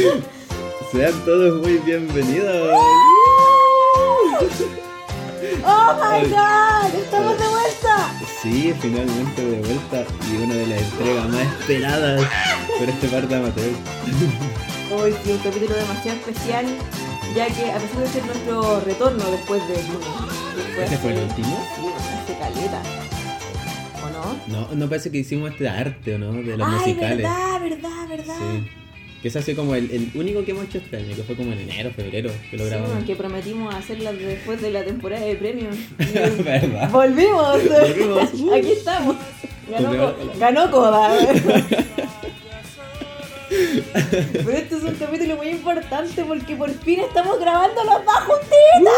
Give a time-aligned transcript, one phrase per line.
[0.00, 2.70] Sean todos muy bienvenidos.
[5.64, 6.94] ¡Oh my god!
[6.94, 8.10] ¡Estamos de vuelta!
[8.40, 12.22] Sí, finalmente de vuelta y una de las entregas más esperadas
[12.78, 13.76] por este par de amateurs.
[14.92, 16.64] Hoy sí, un capítulo demasiado especial,
[17.36, 19.74] ya que a pesar de ser nuestro retorno después de.
[19.74, 19.98] después
[20.82, 21.66] ¿Este fue el último?
[21.76, 21.82] Sí,
[22.22, 22.82] hace caleta.
[24.02, 24.36] ¿O no?
[24.60, 26.32] No, no parece que hicimos este arte, ¿o no?
[26.32, 27.16] De los Ay, musicales.
[27.18, 28.36] verdad, verdad, verdad.
[28.38, 28.70] Sí.
[29.22, 31.36] Que ese ha sido como el, el único que hemos hecho este año, que fue
[31.36, 33.04] como en enero, febrero, que lo Sí, grabamos.
[33.04, 35.76] que prometimos hacerla después de la temporada de premios.
[35.98, 36.88] ¿Verdad?
[36.90, 37.58] ¡Volvimos!
[37.68, 38.52] Volvimos.
[38.56, 39.16] Aquí estamos.
[39.70, 41.16] Ganó, ganó Coda.
[43.50, 48.92] Pero este es un capítulo muy importante porque por fin estamos grabando los dos juntitos.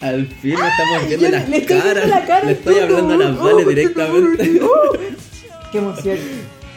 [0.00, 2.08] Al fin estamos viendo Yo las le estoy viendo caras.
[2.08, 4.60] la cara le estoy hablando a las oh, directamente.
[5.72, 6.18] ¡Qué emoción!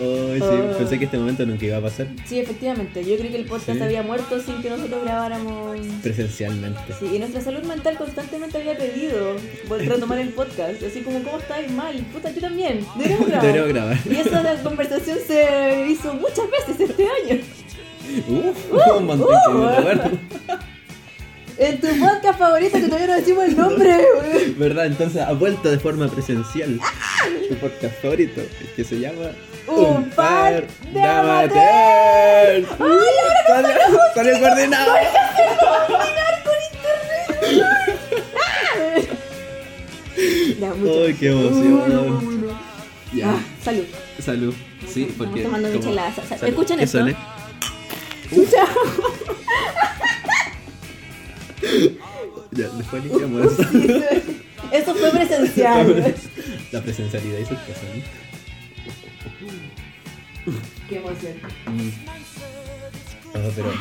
[0.02, 0.78] Ay, sí, Oh.
[0.78, 3.04] pensé que este momento nunca iba a pasar Sí, efectivamente.
[3.06, 3.84] Yo creí que el podcast Sí.
[3.84, 5.78] había muerto sin que nosotros grabáramos.
[6.02, 6.80] presencialmente.
[7.00, 9.36] Sí, y nuestra salud mental constantemente había pedido
[9.70, 10.82] retomar el podcast.
[10.84, 11.96] Así como, ¿cómo estáis mal?
[12.14, 12.86] Puta, yo también.
[12.98, 13.42] Deberíamos grabar.
[13.46, 13.98] Deberíamos grabar.
[14.10, 17.42] Y esa conversación se hizo muchas veces este año.
[18.28, 19.30] Uh, un montón
[19.76, 20.12] recuerdo.
[21.58, 23.98] En tu podcast favorito que todavía no decimos el nombre.
[24.58, 24.88] ¿Verdad?
[24.88, 26.80] Entonces ha vuelto de forma presencial.
[27.48, 28.42] Su podcast favorito,
[28.76, 29.30] que se llama
[29.68, 32.68] Un par de amateurs.
[32.80, 34.94] ¡Ay, ahora Salió, salió coordinado.
[40.60, 41.04] Ya, mucho.
[41.06, 42.52] Ay, qué emoción.
[43.14, 43.84] Ya, Ah, salud.
[44.20, 44.54] salud.
[44.88, 45.44] Sí, Estamos porque.
[45.44, 46.14] tomando como- michelada.
[46.16, 46.50] Sa- sa- salud.
[46.50, 46.98] ¿escuchan ¿Qué esto?
[48.30, 48.66] Chucha.
[52.54, 53.64] Ya, después limpiamos eso.
[54.72, 56.16] Eso fue presencial.
[56.72, 57.84] La presencialidad cosas.
[57.96, 58.31] ¿no?
[60.90, 61.34] Qué emoción.
[63.34, 63.72] No, pero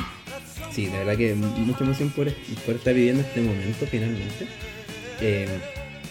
[0.72, 2.32] sí, de verdad que mucha emoción por,
[2.66, 4.46] por estar viviendo este momento finalmente.
[5.20, 5.48] Eh,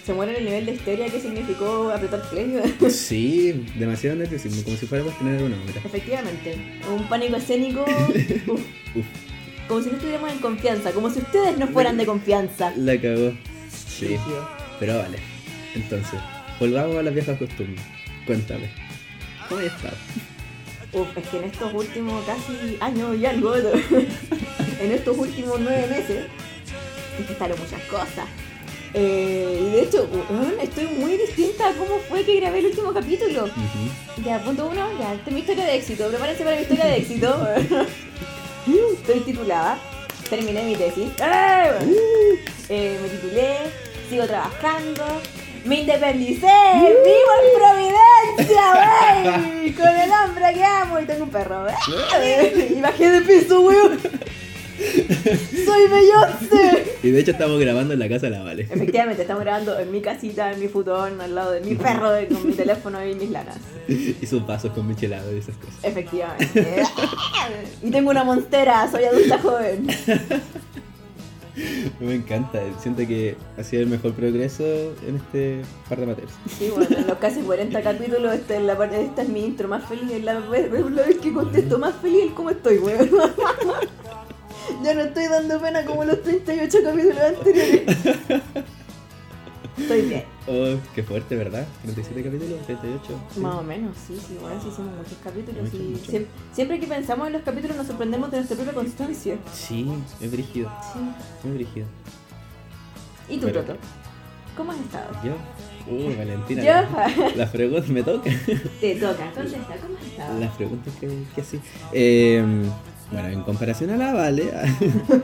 [0.05, 2.59] Se muere el nivel de histeria que significó apretar play.
[2.89, 5.81] sí, demasiado nerviosismo, como si fuéramos a tener una obra.
[5.85, 6.55] Efectivamente.
[6.93, 7.83] Un pánico escénico.
[8.47, 8.61] uf.
[8.95, 9.05] Uf,
[9.67, 10.91] Como si no estuviéramos en confianza.
[10.91, 12.73] Como si ustedes no fueran de confianza.
[12.75, 13.33] la cagó.
[13.69, 14.17] Sí,
[14.79, 15.17] pero vale.
[15.75, 16.19] Entonces,
[16.59, 17.81] volvamos a las viejas costumbres.
[18.25, 18.69] Cuéntame,
[19.49, 19.93] ¿cómo?
[20.91, 23.55] Uf, es que en estos últimos casi años y algo,
[24.79, 26.25] en estos últimos nueve meses,
[27.29, 28.25] estaron muchas cosas.
[28.93, 30.09] Eh, y de hecho,
[30.61, 33.47] estoy muy distinta a cómo fue que grabé el último capítulo.
[34.25, 36.07] Ya, punto uno, ya, esta es mi historia de éxito.
[36.09, 37.47] Prepárense para mi historia de éxito.
[38.93, 39.79] Estoy titulada,
[40.29, 41.09] terminé mi tesis.
[41.21, 42.39] ¡Eh!
[42.69, 43.57] Eh, me titulé,
[44.09, 45.05] sigo trabajando,
[45.65, 51.65] me independicé, vivo en Providencia, wey, con el hombre que amo y tengo un perro.
[51.65, 52.73] wey.
[52.77, 53.99] Y bajé de peso, weón.
[54.79, 56.97] Soy Beyoncé.
[57.03, 58.63] Y de hecho estamos grabando en la casa de la Vale.
[58.63, 62.47] Efectivamente, estamos grabando en mi casita, en mi futón, al lado de mi perro, con
[62.47, 63.57] mi teléfono y mis lanas.
[63.87, 65.83] Y sus vasos con michelado y esas cosas.
[65.83, 66.83] Efectivamente.
[67.83, 69.87] y tengo una monstera, soy adulta joven.
[71.99, 74.63] Me encanta, siento que ha sido el mejor progreso
[75.07, 76.33] en este par de materias.
[76.57, 79.83] Sí, bueno, en los casi 40 capítulos, esta es, la esta es mi intro más
[79.85, 83.09] feliz, es la, vez- es la vez que contesto más feliz el cómo estoy, weón.
[84.83, 87.97] ya no estoy dando pena como los 38 capítulos anteriores.
[89.77, 90.23] Estoy bien.
[90.51, 91.67] Oh, qué fuerte, ¿verdad?
[91.83, 93.03] 37 capítulos, 38.
[93.35, 93.39] sí.
[93.39, 96.27] Más o menos, sí, sí, bueno, sí hicimos muchos capítulos Mucho, y mucho.
[96.53, 99.37] siempre que pensamos en los capítulos nos sorprendemos de nuestra propia constancia.
[99.53, 99.87] Sí,
[100.19, 100.99] es brígido, Sí.
[101.47, 101.85] muy brígido.
[103.29, 103.77] ¿Y tú, Pero- Toto?
[104.57, 105.11] ¿Cómo has estado?
[105.23, 105.33] Yo,
[105.93, 106.63] uy, Valentina.
[106.63, 106.71] Yo.
[106.73, 108.33] la- Las preguntas me tocan.
[108.81, 110.39] Te toca, contesta, ¿cómo has estado?
[110.39, 111.59] Las preguntas que, que así.
[111.93, 112.43] Eh,
[113.11, 114.51] bueno, en comparación a la Vale,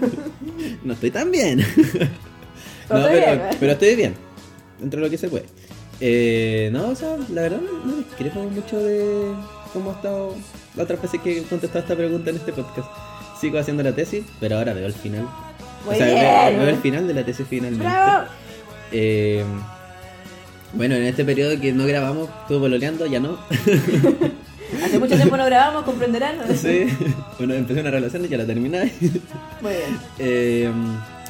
[0.84, 1.60] no estoy tan bien.
[1.60, 1.66] No
[3.08, 4.14] pero, pero estoy bien,
[4.80, 5.46] dentro de lo que se puede.
[6.02, 9.34] Eh, no, o sea, la verdad no, no discrepo mucho de
[9.72, 10.36] cómo ha estado
[10.76, 12.90] la otra vez que he contestado esta pregunta en este podcast.
[13.40, 15.28] Sigo haciendo la tesis, pero ahora veo el final.
[15.86, 16.58] Muy o sea, bien.
[16.58, 17.88] Veo, veo el final de la tesis finalmente.
[18.92, 19.44] Eh,
[20.74, 23.38] bueno, en este periodo que no grabamos, estuve pololeando, ya no.
[24.84, 26.36] Hace mucho tiempo no grabamos, comprenderán.
[26.58, 26.88] sí.
[27.38, 28.92] Bueno, empecé una relación y ya la terminé.
[29.62, 30.00] Muy bien.
[30.20, 30.72] Eh,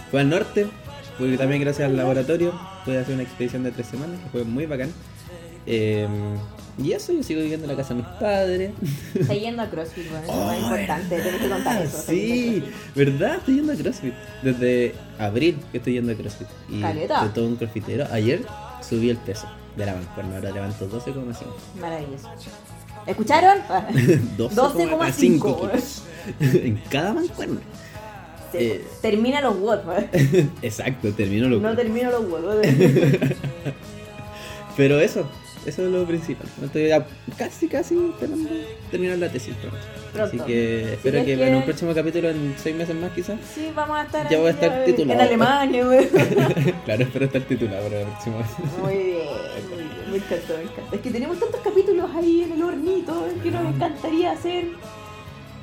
[0.10, 0.68] fue al norte,
[1.18, 2.54] porque también gracias al laboratorio
[2.84, 4.92] pude hacer una expedición de tres semanas, que fue muy bacán.
[5.66, 6.08] Eh,
[6.78, 8.72] y eso, yo sigo viviendo en la casa de mis padres.
[9.16, 12.04] Está yendo a CrossFit, bueno, eso es Oh, importante, tenés que contar eso.
[12.06, 12.64] Sí,
[12.94, 13.36] ¿verdad?
[13.38, 14.14] Estoy yendo a CrossFit.
[14.44, 16.48] Desde abril que estoy yendo a CrossFit.
[16.70, 17.20] Y Caleta.
[17.22, 18.06] soy todo un crossfitero.
[18.12, 18.42] Ayer
[18.88, 19.48] subí el peso
[19.78, 21.00] de la mancuerna, ahora levanto 12,5.
[21.00, 21.48] a CrossFit.
[21.80, 22.30] Maravilloso.
[23.08, 23.60] ¿Escucharon?
[24.38, 25.70] 12,5 12,5.
[25.72, 26.04] kilos.
[26.42, 27.62] en cada mancuerna.
[28.58, 28.84] Sí, Eh.
[29.02, 29.80] Termina los WOD.
[30.62, 32.62] Exacto, termino lo No termino los WOD.
[34.78, 35.26] Pero eso,
[35.66, 36.48] eso es lo principal.
[36.64, 37.06] Estoy ya
[37.38, 37.96] casi, casi
[38.92, 39.78] terminar la tesis pronto.
[40.14, 40.36] Pronto.
[40.36, 43.38] Así que espero es que, que- en un próximo capítulo, en seis meses más quizás.
[43.54, 45.20] Sí, vamos a estar Ya voy a ahí, estar eh, titulado.
[45.20, 46.08] En Alemania, güey.
[46.86, 48.48] claro, espero estar titulado para la próxima vez.
[48.82, 49.08] Muy bien,
[49.70, 50.12] muy bien.
[50.12, 50.96] Me encantó, me encantó.
[50.96, 54.66] Es que tenemos tantos capítulos ahí en el hornito que nos encantaría hacer.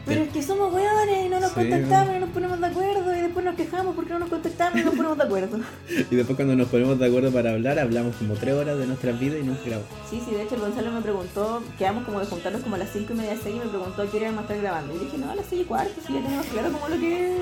[0.05, 2.67] Pero es que somos weones y no nos Sí, contactamos y no nos ponemos de
[2.67, 5.59] acuerdo y después nos quejamos porque no nos contactamos y nos ponemos de acuerdo.
[6.11, 9.19] Y después cuando nos ponemos de acuerdo para hablar, hablamos como tres horas de nuestras
[9.21, 9.89] vidas y nunca grabamos.
[10.11, 12.91] Sí, sí, de hecho el Gonzalo me preguntó, quedamos como de juntarnos como a las
[12.93, 14.95] 5 y media, 6 y me preguntó a qué hora íbamos a estar grabando.
[14.95, 17.39] Y dije, no, a las 6 y cuarto, si ya tenemos claro como lo que,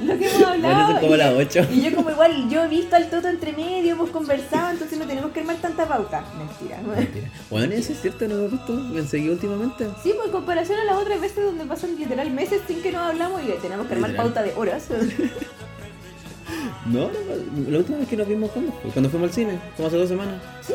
[0.00, 0.84] lo que hemos hablado.
[0.86, 1.66] Bueno, como Y- las 8.
[1.72, 5.04] Y yo como igual, yo he visto al Toto entre medio, hemos conversado, entonces no
[5.06, 6.24] tenemos que armar tanta pauta.
[6.38, 6.80] Mentira.
[6.82, 7.28] Mentira.
[7.50, 8.72] Bueno, eso es cierto, no lo he visto.
[8.72, 9.86] Me seguido últimamente.
[10.02, 13.02] Sí, pues en comparación a las otras veces donde pasan literal meses sin que nos
[13.02, 14.32] hablamos y tenemos que armar Literal.
[14.32, 14.86] pauta de horas.
[16.86, 18.90] No, no, la última vez que nos vimos, ¿cuándo fue?
[18.90, 20.34] Cuando fuimos al cine, como hace dos semanas.
[20.60, 20.74] Sí,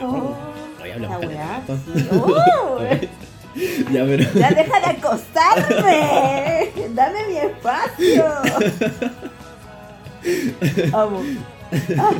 [0.00, 0.36] Wow.
[0.78, 1.76] Oh, Hoy hablamos la weá, caleta.
[1.84, 2.08] sí.
[2.12, 2.78] Oh,
[3.92, 4.24] Ya, pero.
[4.34, 6.70] ya deja de acostarme.
[6.94, 8.24] Dame mi espacio.
[10.92, 11.24] Vamos.
[11.98, 12.10] Ah,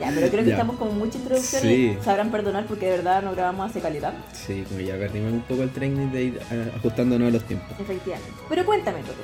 [0.00, 0.54] ya, pero creo que Ya.
[0.56, 1.96] estamos con mucha introducción Sí.
[2.00, 4.12] y sabrán perdonar porque de verdad no grabamos hace calidad.
[4.32, 7.70] Sí, como ya perdimos un poco el training de ir eh, ajustándonos a los tiempos.
[7.80, 8.32] Efectivamente.
[8.48, 9.22] Pero cuéntame, Toto.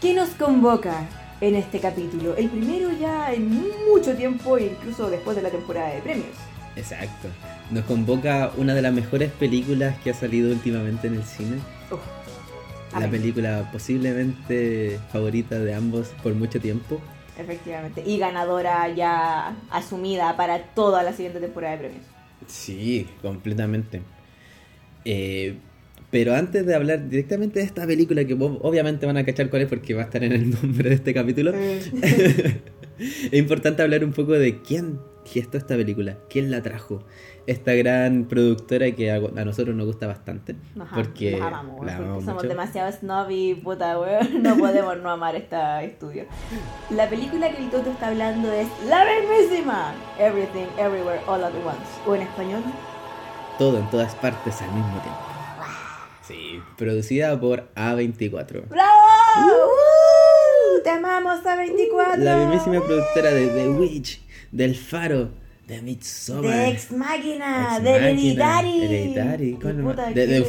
[0.00, 1.06] ¿Qué nos convoca
[1.40, 2.36] en este capítulo?
[2.36, 3.50] El primero ya en
[3.90, 6.28] mucho tiempo, incluso después de la temporada de premios.
[6.76, 7.28] Exacto.
[7.70, 11.56] Nos convoca una de las mejores películas que ha salido últimamente en el cine.
[11.90, 11.98] Uf.
[12.98, 17.00] La película posiblemente favorita de ambos por mucho tiempo.
[17.38, 18.02] Efectivamente.
[18.04, 22.04] Y ganadora ya asumida para toda la siguiente temporada de premios.
[22.46, 24.02] Sí, completamente.
[25.04, 25.56] Eh,
[26.10, 29.68] pero antes de hablar directamente de esta película, que obviamente van a cachar cuál es
[29.68, 31.52] porque va a estar en el nombre de este capítulo,
[32.98, 37.02] es importante hablar un poco de quién gestó esta película, quién la trajo.
[37.46, 40.56] Esta gran productora que a, a nosotros nos gusta bastante.
[40.78, 42.48] Ajá, porque las amamos, la amamos somos mucho.
[42.48, 44.42] demasiado snob y puta, weón.
[44.42, 46.24] No podemos no amar este estudio.
[46.90, 51.78] La película que el Toto está hablando es la mismísima Everything, Everywhere, All at Once.
[52.06, 52.62] O en español,
[53.58, 55.20] Todo en todas partes al mismo tiempo.
[56.22, 58.68] Sí, producida por A24.
[58.68, 58.98] ¡Bravo!
[59.46, 60.82] ¡Uh!
[60.84, 62.22] ¡Te amamos a 24!
[62.22, 64.20] La mismísima productora de The Witch,
[64.52, 65.30] del Faro,
[65.66, 66.50] de Midsommar.
[66.50, 68.82] De Ex Máquina, de Hereditary.
[68.84, 69.58] Hereditary,
[70.14, 70.40] de, de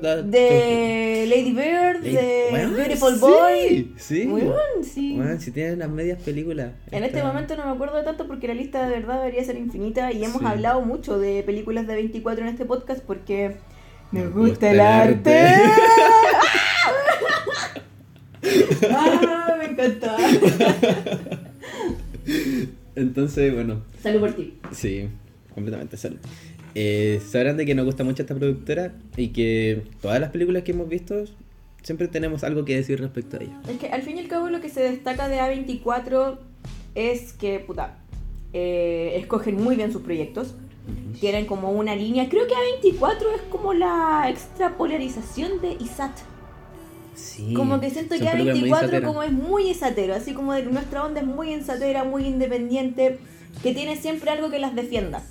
[0.00, 3.92] da- De Lady Bird, de Beautiful sí, Boy.
[3.96, 4.26] sí.
[4.26, 4.54] Muy bien,
[4.84, 5.16] sí.
[5.16, 6.70] Bueno, si tienen las medias películas.
[6.92, 9.56] En este momento no me acuerdo de tanto porque la lista de verdad debería ser
[9.56, 10.46] infinita y hemos Sí.
[10.46, 13.56] hablado mucho de películas de 24 en este podcast porque
[14.12, 15.38] me gusta, gusta el arte.
[15.38, 15.70] arte.
[18.90, 20.16] ah, me encanta.
[22.96, 24.54] Entonces, bueno, Salud por ti.
[24.72, 25.08] sí,
[25.54, 26.18] completamente salud.
[26.74, 30.72] Eh, sabrán de que nos gusta mucho esta productora y que todas las películas que
[30.72, 31.24] hemos visto
[31.82, 33.60] siempre tenemos algo que decir respecto a ella.
[33.68, 36.38] Es que al fin y al cabo lo que se destaca de A24
[36.94, 37.98] es que, puta,
[38.52, 40.54] eh, escogen muy bien sus proyectos.
[41.20, 42.28] Tienen como una línea.
[42.28, 46.12] Creo que A24 es como la extrapolarización de ISAT.
[47.14, 47.54] Sí.
[47.54, 49.04] Como que siento que películas muy A24 sateras.
[49.08, 53.18] como es muy esatero, así como de nuestra onda es muy ensatera, muy independiente,
[53.62, 55.22] que tiene siempre algo que las defienda.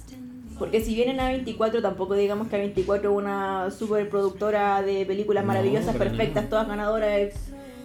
[0.60, 5.44] Porque si bien en A24 tampoco digamos que A24 es una super productora de películas
[5.44, 6.50] No, maravillosas, perfectas, nada.
[6.50, 7.32] todas ganadoras,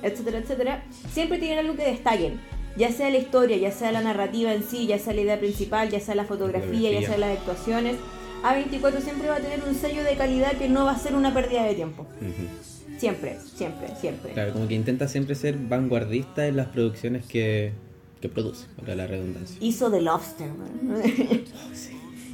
[0.03, 2.41] etcétera, etcétera, siempre tienen algo que destaquen.
[2.77, 5.89] Ya sea la historia, ya sea la narrativa en sí, ya sea la idea principal,
[5.91, 7.97] ya sea la fotografía, ya sea las actuaciones.
[8.45, 11.35] A24 siempre va a tener un sello de calidad que no va a ser una
[11.35, 12.03] pérdida de tiempo.
[12.21, 12.78] Ujú.
[12.99, 14.33] Siempre, siempre, siempre.
[14.33, 17.73] Claro, como que intenta siempre ser vanguardista en las producciones que,
[18.21, 19.57] que produce, para la redundancia.
[19.61, 21.03] Hizo The Lobster, man.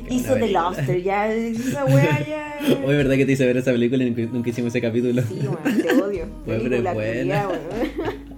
[0.08, 0.52] Qué Hizo buena The.
[0.52, 2.58] Lobster, ya, esa wea ya.
[2.84, 5.22] Hoy verdad que te hice ver esa película y nunca, hicimos ese capítulo.
[5.22, 6.26] Sí, weón, te odio.
[6.44, 7.48] Bueno, Película buena.
[7.48, 8.34] weón.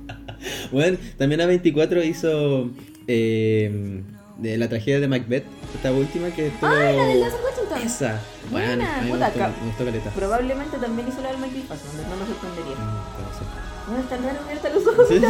[0.70, 2.70] Bueno, también A24 hizo
[3.08, 4.02] eh,
[4.38, 6.70] de la tragedia de Macbeth, esta última que estuvo...
[6.70, 7.82] Ah, la de Denzel Washington.
[7.82, 8.20] Esa.
[8.50, 10.10] Bueno, Buena, a mí me puta, gustó, me gustó caleta.
[10.10, 12.76] Probablemente también hizo la del Michael Fassbender, no me sorprendería.
[12.76, 13.44] Mm, no sé.
[13.90, 15.08] No es tan raro mirarte a los ojos.
[15.08, 15.24] Sí, sí.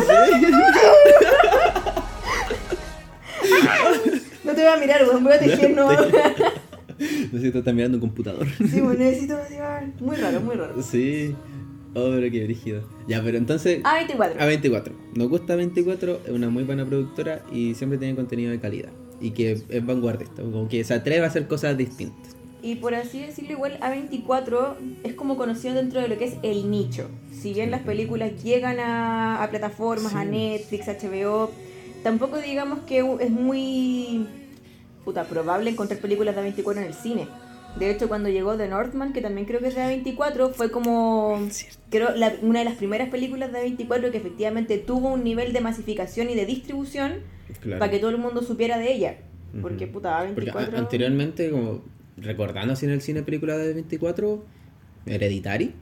[4.45, 5.89] No te voy a mirar, weón, voy a tejer, no.
[6.99, 8.47] Necesito estar mirando un computador.
[8.71, 9.85] Sí, weón, necesito motivar.
[10.01, 10.83] Muy raro, muy raro.
[10.83, 11.35] Sí.
[11.97, 12.83] Oh, pero qué brígido.
[13.09, 13.83] Ya, pero entonces...
[13.83, 14.37] A24.
[14.37, 14.93] A24.
[15.15, 18.91] Nos gusta A24, es una muy buena productora y siempre tiene contenido de calidad.
[19.19, 22.37] Y que es vanguardista, como que se atreve a hacer cosas distintas.
[22.63, 24.75] y por así decirlo, igual A24
[25.05, 27.09] es como conocido dentro de lo que es el nicho.
[27.33, 30.25] Si bien las películas llegan a, a plataformas, a.
[30.25, 31.51] Netflix, HBO,
[32.03, 34.27] tampoco digamos que es muy
[35.05, 37.29] puta, probable encontrar películas de A24 en el cine.
[37.79, 41.39] De hecho, cuando llegó The Northman, que también creo que es de A24, fue como
[41.91, 45.61] creo la- una de las primeras películas de A24 que efectivamente tuvo un nivel de
[45.61, 47.17] masificación y de distribución
[47.61, 47.79] Claro.
[47.79, 49.17] para que todo el mundo supiera de ella.
[49.63, 51.83] Porque puta, A24 Porque anteriormente, como
[52.17, 54.45] recordando así en el cine película de 24,
[55.07, 55.73] Hereditary,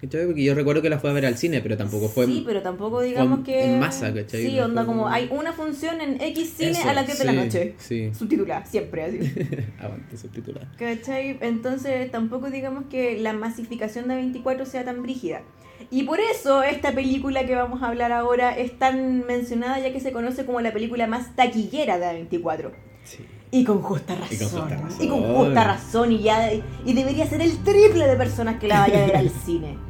[0.00, 0.26] ¿cachai?
[0.26, 2.26] Porque yo recuerdo que la fue a ver al cine, pero tampoco fue.
[2.26, 3.64] Sí, pero tampoco digamos que.
[3.64, 4.46] en masa, ¿cachai?
[4.46, 7.32] Sí, onda como hay una función en X cine Eso, a las 10 de la
[7.32, 7.74] noche.
[7.78, 8.10] Sí.
[8.14, 9.18] Subtitulada, siempre así.
[9.78, 10.70] Aguante subtitulada.
[10.78, 11.38] ¿Cachai?
[11.40, 15.42] Entonces tampoco digamos que la masificación de 24 sea tan brígida.
[15.90, 20.00] Y por eso esta película que vamos a hablar ahora es tan mencionada ya que
[20.00, 22.72] se conoce como la película más taquillera de 24.
[23.04, 23.24] Sí.
[23.50, 24.30] Y con justa razón.
[24.30, 25.04] Y con justa razón.
[25.04, 26.12] Y con justa razón.
[26.12, 29.30] Y, ya, y debería ser el triple de personas que la vayan a ver al
[29.30, 29.89] cine.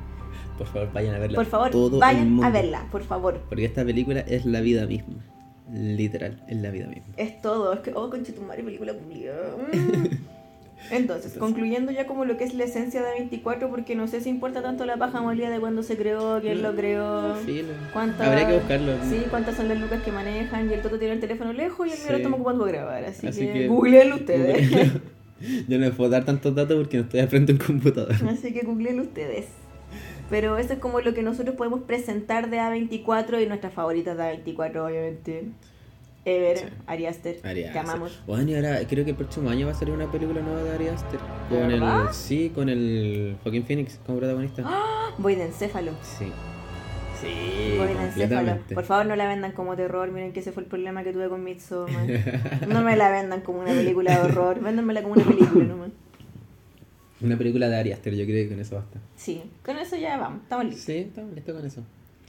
[0.61, 1.37] Por favor, vayan a verla.
[1.37, 3.41] Por favor, todo vayan a verla, por favor.
[3.49, 5.15] Porque esta película es la vida misma.
[5.73, 7.15] Literal, es la vida misma.
[7.17, 9.57] Es todo, es que, oh, conchetumare, película publicada.
[10.91, 14.29] Entonces, concluyendo ya como lo que es la esencia de 24, porque no sé si
[14.29, 17.73] importa tanto la paja molida de cuándo se creó, quién lo creó, Filo.
[17.95, 18.27] cuántas...
[18.29, 18.93] Habría que buscarlo.
[19.09, 21.93] Sí, cuántas son las lucas que manejan, y el Toto tiene el teléfono lejos y
[21.93, 24.69] el mío lo estamos ocupando para grabar, así, Así que, que- googleenlo ustedes.
[24.71, 25.01] Googleenlo.
[25.69, 28.15] Yo no les puedo dar tantos datos porque no estoy al frente de un computador.
[28.29, 29.47] así que googleenlo ustedes.
[30.31, 34.23] Pero eso es como lo que nosotros podemos presentar de A24 y nuestras favoritas de
[34.23, 35.45] A24, obviamente.
[36.25, 36.65] Ever, Sí.
[36.87, 38.23] Ari Aster, que amamos.
[38.27, 40.75] Bueno, y ahora creo que el próximo año va a salir una película nueva de
[40.75, 41.19] Ari Aster.
[41.49, 41.83] Con ¿De el.
[42.13, 44.63] Sí, con el Joaquín Phoenix como protagonista.
[45.19, 45.93] Voy de encéfalo.
[46.03, 46.31] Sí.
[47.21, 48.59] Sí, Voy de encéfalo.
[48.75, 50.11] Por favor, no la vendan como terror.
[50.11, 52.07] Miren que ese fue el problema que tuve con Midsommar.
[52.69, 54.61] No me la vendan como una película de horror.
[54.61, 55.91] Véndanmela como una película nomás.
[57.23, 58.99] Una película de Ari Aster, yo creo que con eso basta.
[59.17, 60.43] Sí, con eso ya vamos.
[60.43, 60.85] Estamos listos.
[60.85, 61.83] Sí, estamos listos con eso.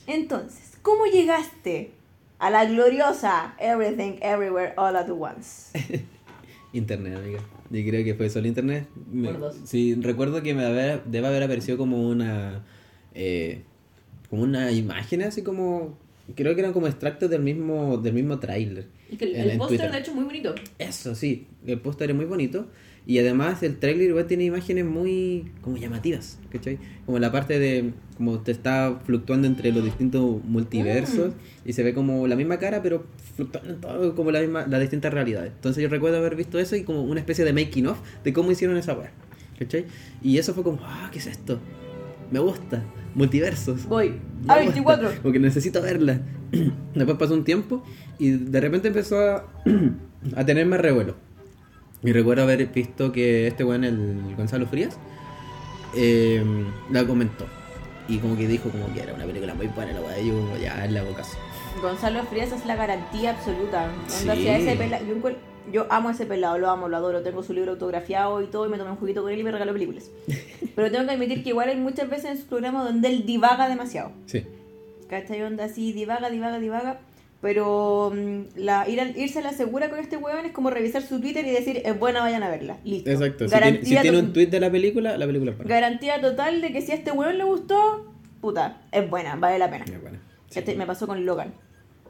[0.07, 1.91] Entonces, ¿cómo llegaste
[2.39, 5.71] a la gloriosa Everything Everywhere All at Once?
[6.73, 7.39] Internet, amiga.
[7.69, 8.87] Yo creo que fue solo internet.
[9.11, 9.57] Me- Por dos.
[9.65, 12.63] Sí, recuerdo que me haber- debe haber aparecido como una.
[13.13, 13.63] eh,
[14.29, 15.97] como una imagen así como.
[16.35, 18.87] Creo que eran como extractos del mismo, del mismo tráiler.
[19.17, 20.55] Que el, el póster, de hecho, es muy bonito.
[20.79, 22.67] Eso sí, el póster es muy bonito.
[23.05, 26.77] Y además el tráiler igual tiene imágenes muy como llamativas, ¿cachai?
[27.05, 31.33] Como la parte de como te está fluctuando entre los distintos multiversos
[31.65, 34.79] y se ve como la misma cara pero fluctuando en todo como la misma, las
[34.79, 35.51] distintas realidades.
[35.55, 38.51] Entonces yo recuerdo haber visto eso y como una especie de making of de cómo
[38.51, 39.09] hicieron esa web,
[39.57, 39.85] ¿cachai?
[40.21, 41.59] Y eso fue como, ah, ¿qué es esto?
[42.29, 42.83] Me gusta,
[43.15, 43.87] multiversos.
[43.87, 44.09] Voy.
[44.47, 45.11] A gusta, 24.
[45.23, 46.21] Porque necesito verla.
[46.95, 47.83] Después pasó un tiempo
[48.19, 49.45] y de repente empezó a,
[50.35, 51.15] a tener más revuelo.
[52.03, 54.97] Y recuerdo haber visto que este weón, el Gonzalo Frías,
[55.95, 56.43] eh,
[56.89, 57.45] la comentó.
[58.07, 60.19] Y como que dijo como que era una película muy buena la weá.
[60.19, 61.23] Yo como ya en la boca.
[61.81, 63.89] Gonzalo Frías es la garantía absoluta.
[64.07, 64.27] Sí.
[64.47, 64.99] ese pela-
[65.71, 67.21] yo amo a ese pelado, lo amo, lo adoro.
[67.21, 69.51] Tengo su libro autografiado y todo, y me tomé un juguito con él y me
[69.51, 70.09] regaló películas.
[70.75, 73.69] Pero tengo que admitir que igual hay muchas veces en su programa donde él divaga
[73.69, 74.11] demasiado.
[74.25, 74.43] Sí.
[75.11, 75.41] ¿Cachai?
[75.43, 76.99] Onda así, divaga, divaga, divaga.
[77.41, 81.01] Pero mm, la, ir al- irse a la segura con este huevón es como revisar
[81.01, 82.77] su Twitter y decir, es buena, vayan a verla.
[82.85, 83.09] Listo.
[83.11, 83.47] Exacto.
[83.47, 85.69] Si tiene, si Garantía, tiene un tweet de la película, la película es buena.
[85.73, 89.69] garantía total de que si a este huevón le gustó, puta, es buena, vale la
[89.69, 89.83] pena.
[89.85, 90.19] Es buena.
[90.49, 90.59] Sí.
[90.59, 91.53] Este- me pasó con Logan.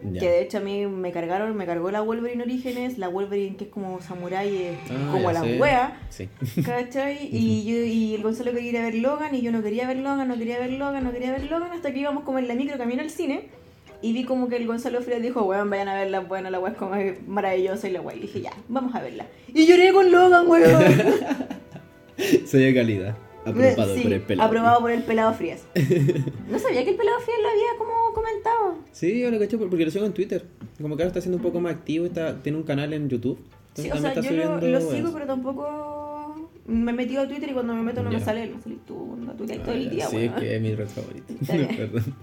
[0.03, 0.20] Ya.
[0.20, 3.65] Que de hecho a mí me cargaron, me cargó la Wolverine Orígenes, la Wolverine que
[3.65, 5.60] es como samurai, es Ah, como la sé.
[5.60, 6.27] wea, Sí.
[6.65, 7.29] ¿cachai?
[7.31, 9.98] Y, yo, y el Gonzalo quería ir a ver Logan y yo no quería ver
[9.98, 12.55] Logan, no quería ver Logan, no quería ver Logan, hasta que íbamos como en la
[12.55, 13.50] micro camino al cine
[14.01, 16.72] y vi como que el Gonzalo Frías dijo, weón, vayan a verla, bueno, la wea
[16.72, 16.96] es como
[17.27, 18.15] maravillosa y la wea.
[18.15, 19.27] Y dije, ya, vamos a verla.
[19.53, 20.84] Y lloré con Logan, weón.
[22.48, 23.15] Soy de calidad.
[23.45, 24.48] Aprobado Sí, por el pelado.
[24.48, 25.63] aprobado por el pelado Frías.
[26.50, 28.75] No sabía que el pelado Frías lo había como comentado.
[28.91, 30.45] Sí, yo lo caché por- porque lo sigo en Twitter.
[30.81, 33.39] Como que ahora está siendo un poco más activo, está, tiene un canal en YouTube.
[33.74, 35.13] Sí, o sea, yo lo, sigo, eso.
[35.13, 38.62] pero tampoco me he metido a Twitter y cuando me meto no me sale, no
[38.62, 40.36] salís tú, no tú todo Ah, el día, Sí, weón.
[40.36, 41.33] que es mi red favorita.
[41.41, 41.67] Está bien.
[41.77, 42.15] Perdón.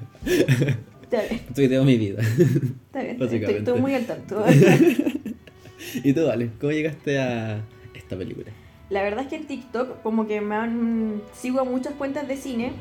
[1.02, 2.20] Está bien, Tuiteo mi vida.
[2.22, 3.58] está bien, estoy, Básicamente.
[3.58, 4.44] estoy muy al tanto.
[6.04, 7.60] y tú, vale, ¿cómo llegaste a
[7.94, 8.48] esta película?
[8.90, 11.22] La verdad es que en TikTok como que me han...
[11.34, 12.72] sigo a muchas cuentas de cine,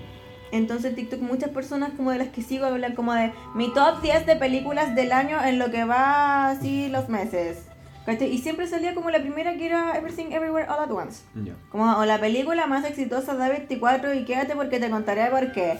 [0.51, 4.01] entonces en TikTok muchas personas como de las que sigo hablan como de mi top
[4.01, 7.65] 10 de películas del año en lo que va así los meses.
[8.05, 8.33] ¿Cachai?
[8.33, 11.25] Y siempre salía como la primera que era Everything Everywhere All at Once.
[11.43, 11.55] Ya.
[11.69, 15.77] Como o la película más exitosa de 24 y quédate porque te contaré por qué.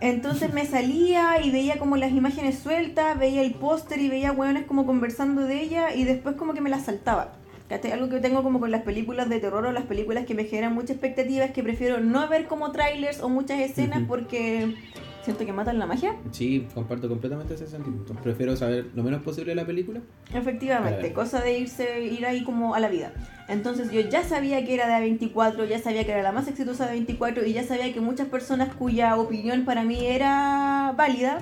[0.00, 4.64] Entonces me salía y veía como las imágenes sueltas, veía el póster y veía hueones
[4.66, 7.32] como conversando de ella y después como que me las saltaba.
[7.68, 7.92] ¿Cachai?
[7.92, 10.74] Algo que tengo como con las películas de terror o las películas que me generan
[10.74, 14.06] mucha expectativa es que prefiero no ver como trailers o muchas escenas Ujú.
[14.08, 14.74] porque
[15.22, 16.16] siento que matan la magia.
[16.32, 18.14] Sí, comparto completamente ese sentimiento.
[18.22, 20.00] Prefiero saber lo menos posible de la película.
[20.34, 23.12] Efectivamente, cosa de irse, ir ahí como a la vida.
[23.48, 26.86] Entonces yo ya sabía que era de A24, ya sabía que era la más exitosa
[26.86, 31.38] de A24 y ya sabía que muchas personas cuya opinión para mí era válida,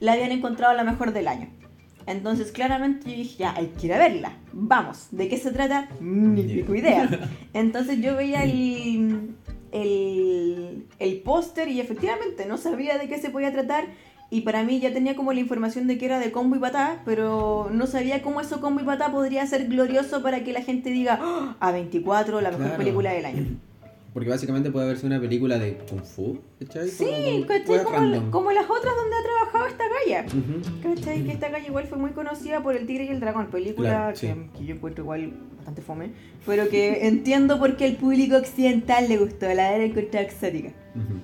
[0.00, 1.48] la habían encontrado la mejor del año.
[2.06, 4.32] Entonces claramente yo dije, ya, hay que ir a verla.
[4.52, 5.88] Vamos, ¿de qué se trata?
[6.00, 7.08] Ni pico idea.
[7.54, 9.34] Entonces yo veía el,
[9.72, 13.84] el, el póster y efectivamente no sabía de qué se podía tratar.
[14.30, 17.02] Y para mí ya tenía como la información de que era de combo y patá,
[17.04, 20.90] pero no sabía cómo eso combo y patá podría ser glorioso para que la gente
[20.90, 21.56] diga "¡Ah!
[21.60, 22.76] A24, la mejor Claro.
[22.78, 23.44] película del año.
[24.14, 26.88] Porque básicamente puede verse una película de Kung Fu, ¿cachai?
[26.88, 28.30] Sí, Como- ¿cachai?
[28.30, 30.26] Como, las otras donde ha trabajado esta galla.
[30.28, 30.94] Ujú.
[30.94, 31.24] ¿Cachai?
[31.24, 34.16] Que esta calle igual fue muy conocida por El Tigre y el Dragón, película Claro,
[34.16, 34.28] sí.
[34.28, 36.12] que, que yo encuentro igual bastante fome,
[36.46, 40.68] pero que entiendo por qué al público occidental le gustó, la era encontrada exótica.
[40.94, 41.18] Ujú.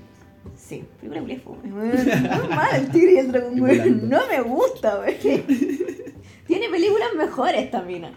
[0.56, 1.68] Sí, película muy fome.
[1.68, 3.54] No mal, El Tigre y el Dragón.
[4.08, 5.14] No me gusta, weón.
[6.46, 8.12] Tiene películas mejores mina.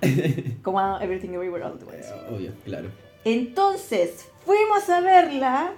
[0.64, 2.08] Como Everything Everywhere All at Once.
[2.36, 2.90] Obvio, claro.
[3.26, 5.74] Entonces, fuimos a verla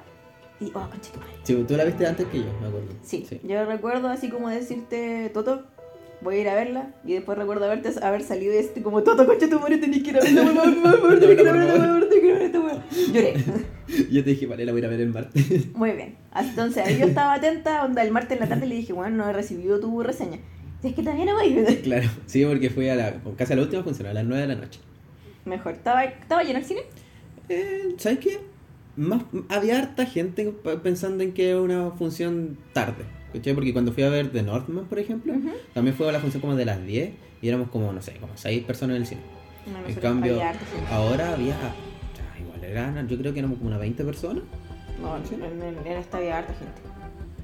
[0.59, 0.67] y...
[0.73, 1.31] Oh, conchetumare.
[1.43, 2.87] Sí, tú la viste antes que yo, me acuerdo.
[3.03, 5.65] Sí, yo recuerdo así como decirte, Toto,
[6.21, 6.93] voy a ir a verla.
[7.05, 10.09] Y después recuerdo haberte, haber salido y este como, Toto, concha tu madre, tenés que
[10.11, 12.19] ir a verla, por favor, por favor, tenés que ir a verla, por favor, tenés
[12.19, 12.83] que ir a verla, esta weá".
[13.13, 13.33] Lloré.
[14.11, 15.67] Yo te dije, vale, la voy a ir a ver el martes.
[15.75, 16.15] Muy bien.
[16.35, 19.29] Entonces ahí yo estaba atenta, onda el martes en la tarde le dije, bueno, no
[19.29, 20.39] he recibido tu reseña.
[20.83, 21.53] Es que también no voy.
[21.83, 24.47] claro, sí, porque fue a la, casi a la última función, a las 9 de
[24.47, 24.79] la noche.
[25.45, 26.81] Mejor, ¿estaba, estaba lleno el cine?
[27.47, 28.39] Eh, ¿Sabes qué?
[28.97, 33.05] Más, había harta gente pensando en que era una función tarde.
[33.33, 33.53] ¿cachai?
[33.53, 35.33] Porque cuando fui a ver The Northman, por ejemplo,
[35.73, 37.11] también fue a la función como de las 10
[37.41, 39.21] y éramos como, no sé, como 6 personas en el cine.
[39.71, 40.53] No, En cambio, había
[40.91, 44.43] ahora había, ya, igual eran, yo creo que éramos como unas 20 personas.
[45.01, 46.81] No, en, en, en esta había harta gente.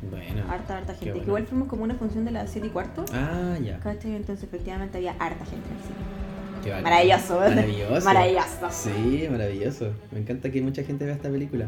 [0.09, 0.43] Bueno.
[0.49, 1.11] Harta, harta gente.
[1.11, 1.27] Bueno.
[1.27, 3.05] igual fuimos como una función de las 7 y cuarto.
[3.13, 3.79] Ah, ya.
[3.79, 4.15] ¿Cachai?
[4.15, 6.20] Entonces efectivamente había harta gente en el cine.
[6.63, 6.83] Qué bacán.
[6.83, 7.39] Maravilloso.
[7.39, 8.05] Maravilloso.
[8.05, 8.69] Maravilloso.
[8.71, 9.93] Sí, maravilloso.
[10.11, 11.67] Me encanta que mucha gente vea esta película.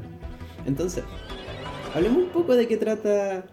[0.65, 1.03] Entonces,
[1.93, 3.45] hablemos un poco de qué trata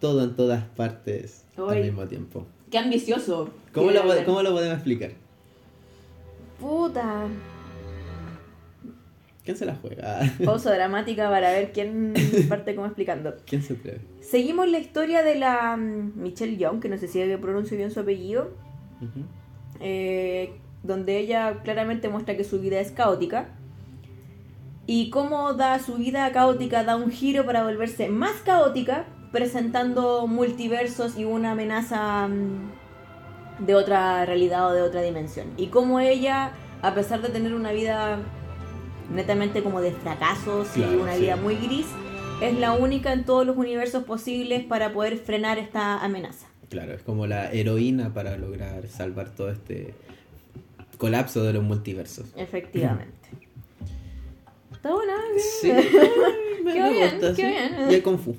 [0.00, 2.46] todo en todas partes al mismo tiempo.
[2.70, 3.50] Qué ambicioso.
[3.72, 5.12] ¿Cómo Qué- lo, ¿Cómo lo podemos explicar?
[6.58, 7.26] Puta.
[9.44, 10.20] ¿Quién se la juega?
[10.44, 12.14] Pausa dramática para ver quién
[12.48, 13.34] parte como explicando.
[13.44, 14.00] ¿Quién se atreve?
[14.20, 18.00] Seguimos la historia de la mm, Michelle Young, que no sé si pronuncio bien su
[18.00, 18.50] apellido,
[19.80, 20.52] eh,
[20.82, 23.48] donde ella claramente muestra que su vida es caótica.
[24.86, 31.16] Y cómo da su vida caótica, da un giro para volverse más caótica, presentando multiversos
[31.16, 35.48] y una amenaza mm, de otra realidad o de otra dimensión.
[35.56, 38.18] Y cómo ella, a pesar de tener una vida
[39.14, 41.20] netamente como de fracasos Claro, y una sí.
[41.22, 41.86] vida muy gris,
[42.42, 46.48] es la única en todos los universos posibles para poder frenar esta amenaza.
[46.68, 49.94] Claro, es como la heroína para lograr salvar todo este
[51.02, 52.26] colapso de los multiversos.
[52.36, 53.28] Efectivamente.
[54.72, 55.40] Está buena, ¿eh?
[55.60, 55.72] Sí,
[56.64, 57.42] me, Qué bien, gusta, qué sí.
[57.42, 57.90] bien.
[57.90, 58.36] Y el Kung Fu.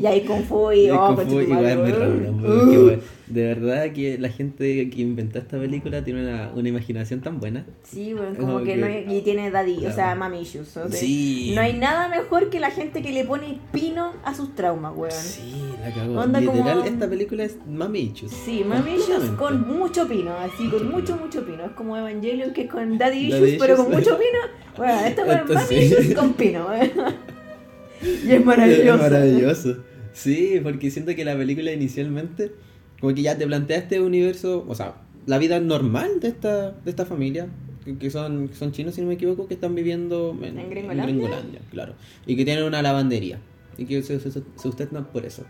[0.00, 0.88] Y ahí Kung Fu y...
[0.88, 1.36] Oh, Kung Fu.
[1.36, 1.46] Uh.
[1.46, 7.20] Porque, bueno, De verdad que la gente que inventó esta película tiene una, una imaginación
[7.20, 7.64] tan buena.
[7.84, 10.76] Sí, bueno, Como como que, que- no hay- y tiene daddy, o sea, mami issues.
[10.76, 11.52] o sea, Sí.
[11.54, 15.12] No hay nada mejor que la gente que le pone pino a sus traumas, weón.
[15.12, 16.26] Sí, la cagó.
[16.26, 18.32] Literal, como- esta película es Mami Issues.
[18.32, 21.64] Sí, mami issues con mucho pino, así, con mucho, mucho pino.
[21.66, 23.98] Es como Evangelion que es con daddy issues, Daddy pero con issues.
[24.06, 24.38] mucho pino.
[24.76, 26.90] Bueno, esta weón Esto mami issues con pino, weón.
[28.26, 28.94] Y es maravilloso.
[28.94, 29.76] Es maravilloso.
[30.12, 32.50] Sí, porque siento que la película inicialmente,
[33.00, 34.94] como que ya te plantea este universo, o sea,
[35.26, 37.48] la vida normal de esta, de esta familia,
[37.98, 41.06] que, son, que son chinos, si no me equivoco, que están viviendo en, ¿En Gringolandia?
[41.06, 41.94] Gringolandia, claro.
[42.26, 43.38] Y que tienen una lavandería.
[43.78, 45.44] Y que se, se, se sustentan por eso.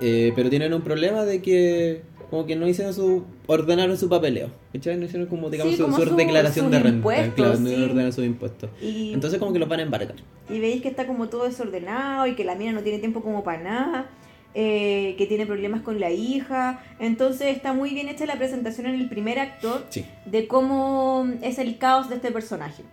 [0.00, 4.50] Eh, pero tienen un problema de que como que no hicieron su ordenaron su papeleo
[4.72, 4.96] ¿cachai?
[4.96, 7.68] no hicieron como digamos Sí, su, como su su- declaración sus de renta claro no
[7.68, 7.74] sí.
[7.74, 10.14] ordenaron sus impuestos Y, entonces como que los van a embarcar
[10.48, 13.44] y veis que está como todo desordenado y que la mina no tiene tiempo como
[13.44, 14.10] para nada.
[14.54, 16.82] Eh, que tiene problemas con la hija.
[16.98, 21.58] Entonces está muy bien hecha la presentación en el primer acto sí de cómo es
[21.58, 22.84] el caos de este personaje.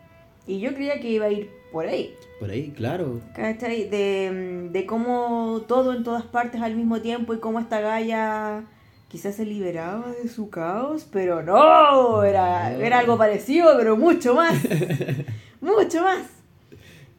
[0.46, 3.90] Y yo creía que iba a ir por ahí, por ahí claro ¿cachai?
[3.90, 8.64] De, de cómo todo en todas partes al mismo tiempo y cómo esta galla
[9.10, 14.56] quizás se liberaba de su caos, pero no, era, era algo parecido, pero mucho más,
[15.62, 16.37] mucho más.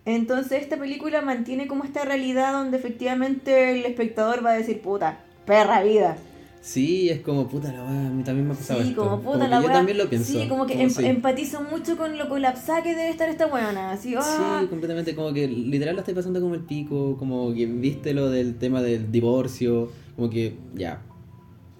[0.08, 5.20] Entonces esta película mantiene como esta realidad donde efectivamente el espectador va a decir, puta,
[5.44, 6.16] perra vida.
[6.60, 9.02] Sí, es como puta la weá, a mí también me ha pasado Sí, esto.
[9.04, 9.74] como puta la Yo weá.
[9.74, 10.32] también lo pienso.
[10.32, 11.04] Sí, como que como em- sí.
[11.06, 13.92] empatizo mucho con lo colapsada que debe estar esta weona.
[13.92, 14.58] Así, ah.
[14.62, 18.28] Sí, completamente, como que literal lo estoy pasando como el pico, como que viste lo
[18.30, 21.00] del tema del divorcio, como que ya.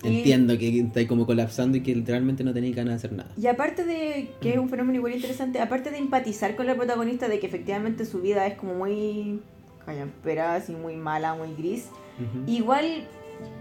[0.02, 3.30] Y- Entiendo que estáis como colapsando y que literalmente no tenéis ganas de hacer nada.
[3.36, 7.26] Y aparte de que es un fenómeno igual interesante, aparte de empatizar con la protagonista
[7.28, 9.40] de que efectivamente su vida es como muy
[9.84, 11.86] callampera, así muy mala, muy gris,
[12.46, 12.84] igual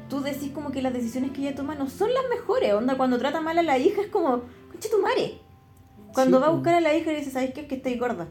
[0.10, 2.74] tú decís como que las decisiones que ella toma no son las mejores.
[2.74, 5.40] Onda, cuando trata mal a la hija es como, conche tu madre.
[6.14, 7.62] Cuando Sí, va a buscar a la hija y dice, ¿sabes qué?
[7.62, 8.28] Es que estoy gorda.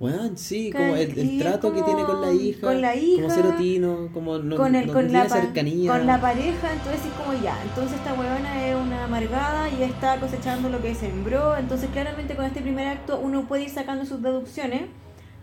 [0.00, 3.34] Weón, sí, como el, el trato que tiene con la hija, con la hija, como
[3.34, 5.92] serotino, como no, con el, no con, la cercanía.
[5.92, 10.18] con la pareja, entonces es como ya, entonces esta huevona es una amargada y está
[10.18, 14.20] cosechando lo que sembró, entonces claramente con este primer acto uno puede ir sacando sus
[14.20, 14.82] deducciones,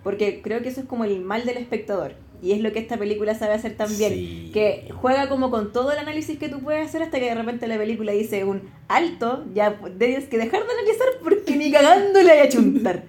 [0.04, 2.98] porque creo que eso es como el mal del espectador, y es lo que esta
[2.98, 4.50] película sabe hacer también, Sí.
[4.54, 7.68] que juega como con todo el análisis que tú puedes hacer hasta que de repente
[7.68, 12.32] la película dice un alto, ya tienes que dejar de analizar porque ni cagando le
[12.32, 13.04] hay a chuntar.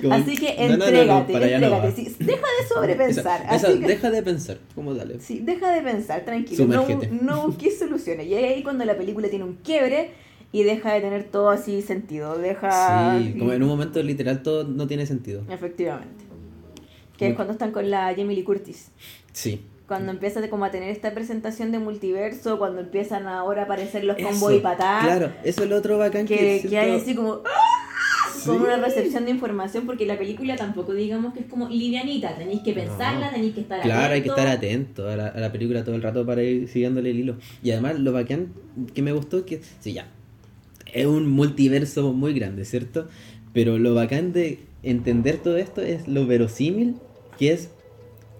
[0.00, 3.42] Como- Así que No, no, no, no, entrégate, no sí, deja de sobrepensar.
[3.42, 5.20] Esa- esa, así que- Deja de pensar, como dale.
[5.20, 6.66] Sí, deja de pensar, tranquilo.
[6.66, 7.14] No, Sumérgete.
[7.22, 8.26] no busques soluciones.
[8.26, 10.10] Y ahí cuando la película tiene un quiebre
[10.52, 12.38] y deja de tener todo así sentido.
[12.38, 13.18] Deja.
[13.20, 15.42] Sí, como en un momento literal todo no tiene sentido.
[15.50, 16.24] Efectivamente.
[17.16, 18.90] Que es cuando están con la Jamie Lee Curtis.
[19.32, 19.60] Sí.
[19.86, 24.02] Cuando empieza de como a tener esta presentación de multiverso, cuando empiezan ahora a aparecer
[24.04, 25.04] los combos y patadas.
[25.04, 27.34] Claro, eso es lo otro bacán que, Que, que hay así como.
[27.44, 27.83] ¡ah!
[28.44, 28.50] Sí.
[28.50, 32.60] Como una recepción de información, porque la película tampoco digamos que es como livianita, tenéis
[32.62, 33.32] que pensarla, No.
[33.32, 34.40] tenéis que estar Claro, hay que atento.
[34.48, 37.36] estar atento a la, a la película todo el rato para ir siguiéndole el hilo.
[37.62, 38.52] Y además, lo bacán
[38.94, 40.08] que me gustó es que, sí, ya,
[40.92, 43.08] es un multiverso muy grande, ¿cierto?
[43.52, 46.96] Pero lo bacán de entender todo esto es lo verosímil
[47.38, 47.70] que es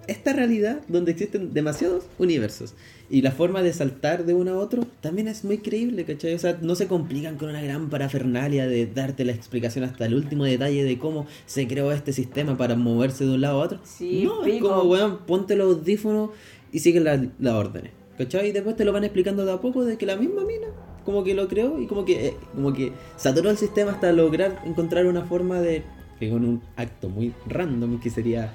[0.06, 2.74] esta realidad donde existen demasiados universos.
[3.10, 6.34] Y la forma de saltar de uno a otro también es muy creíble, ¿cachai?
[6.34, 10.14] O sea, no se complican con una gran parafernalia de darte la explicación hasta el
[10.14, 13.80] último detalle de cómo se creó este sistema para moverse de un lado a otro.
[13.84, 14.68] Sí, no, es pico.
[14.70, 16.30] como, weón, ponte los audífonos
[16.72, 17.92] y sigue las las órdenes.
[18.16, 18.48] ¿Cachai?
[18.48, 20.68] Y después te lo van explicando de a poco de que la misma mina
[21.04, 24.62] como que lo creó y como que, eh, como que saturó el sistema hasta lograr
[24.64, 25.82] encontrar una forma de
[26.18, 28.52] que con un acto muy random que sería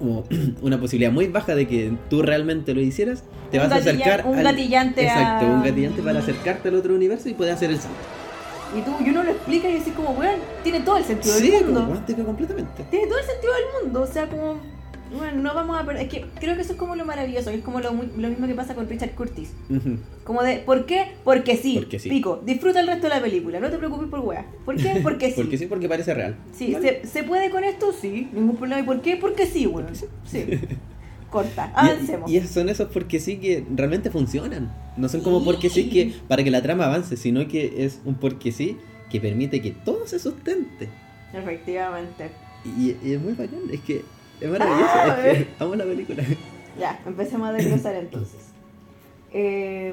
[0.00, 0.24] como
[0.62, 4.26] una posibilidad muy baja de que tú realmente lo hicieras, te Un vas a acercar
[4.26, 7.76] un gatillante Exacto, a- un gatillante para acercarte al otro universo y poder hacer el
[7.78, 7.96] salto.
[8.76, 11.50] Y tú, y uno lo explica y decís como, weón, tiene todo el sentido Sí,
[11.50, 11.86] del mundo.
[11.88, 12.84] cuántico completamente.
[12.90, 14.02] Tiene todo el sentido del mundo.
[14.02, 14.56] O sea, como,
[15.16, 16.04] bueno, no vamos a perder.
[16.04, 17.50] Es que creo que eso es como lo maravilloso.
[17.50, 19.50] Es como lo, muy- lo mismo que pasa con Richard Curtis.
[20.24, 21.12] Como de, ¿por qué?
[21.24, 21.76] Porque sí.
[21.78, 22.08] Porque sí.
[22.08, 23.60] Pico, disfruta el resto de la película.
[23.60, 24.46] No te preocupes por weá.
[24.64, 24.98] ¿Por qué?
[25.02, 25.34] Porque sí.
[25.36, 26.36] Porque sí, porque parece real.
[26.52, 27.00] Sí, Vale.
[27.02, 27.92] ¿se, ¿se puede con esto?
[27.92, 28.80] Sí, ningún problema.
[28.80, 29.16] ¿Y por qué?
[29.16, 29.88] Porque sí, weón.
[30.26, 30.44] Sí.
[31.30, 32.28] Corta, avancemos.
[32.28, 34.74] Y, y son esos porque sí que realmente funcionan.
[34.96, 38.14] No son como porque sí que para que la trama avance, sino que es un
[38.16, 38.76] porque sí
[39.10, 40.88] que permite que todo se sustente.
[41.32, 42.30] Efectivamente.
[42.64, 44.02] Y, y es muy bacán, es que
[44.40, 44.90] es maravilloso.
[44.94, 45.48] Ah, es que eh.
[45.58, 46.22] amo la película.
[46.78, 48.40] Ya, empecemos a desglosar entonces.
[49.32, 49.92] Eh,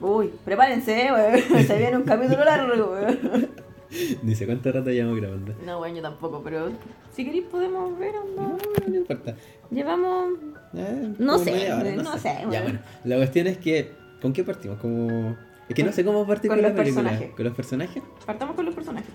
[0.00, 1.64] uy, prepárense, weón.
[1.66, 3.48] Se viene un capítulo largo, weón.
[4.22, 5.54] Ni sé cuánto rato llevamos grabando.
[5.66, 6.70] No, bueno, yo tampoco, pero
[7.14, 8.64] si queréis podemos ver, No, onda.
[8.86, 9.34] no importa.
[9.70, 10.34] Llevamos.
[10.74, 12.78] Eh, No sé, hora, no sé, Ya bueno.
[13.04, 14.78] la cuestión es que ¿con qué partimos?
[14.78, 15.36] Como
[15.68, 17.02] es que no sé cómo partir Con con, la los película.
[17.10, 17.34] personajes.
[17.36, 18.02] ¿Con los personajes?
[18.24, 19.10] Partamos con los personajes.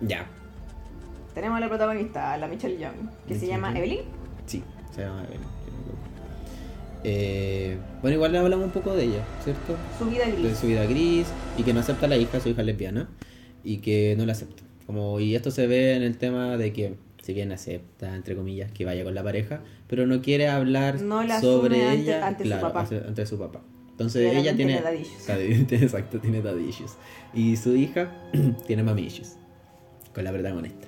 [0.00, 0.26] Ya.
[1.36, 3.76] Tenemos a la protagonista, la Michelle Young, que se llama Young.
[3.76, 4.00] Evelyn.
[4.46, 5.40] Sí, se llama Evelyn.
[7.04, 9.76] Eh, bueno, igual le hablamos un poco de ella, ¿cierto?
[9.98, 10.56] Su vida De gris.
[10.58, 13.08] su vida gris y que no acepta a la hija, su hija es lesbiana,
[13.62, 14.62] y que no la acepta.
[14.86, 18.72] Como, y esto se ve en el tema de que, si bien acepta, entre comillas,
[18.72, 22.44] que vaya con la pareja, pero no quiere hablar No la sobre ante- ella ante
[22.44, 22.80] su claro, papá.
[22.80, 23.60] ante- ante su papá.
[23.90, 24.80] Entonces ella tiene.
[25.70, 26.92] Exacto, tiene issues.
[27.34, 28.10] Y su hija
[28.66, 29.36] tiene mami issues.
[30.14, 30.85] Con la protagonista.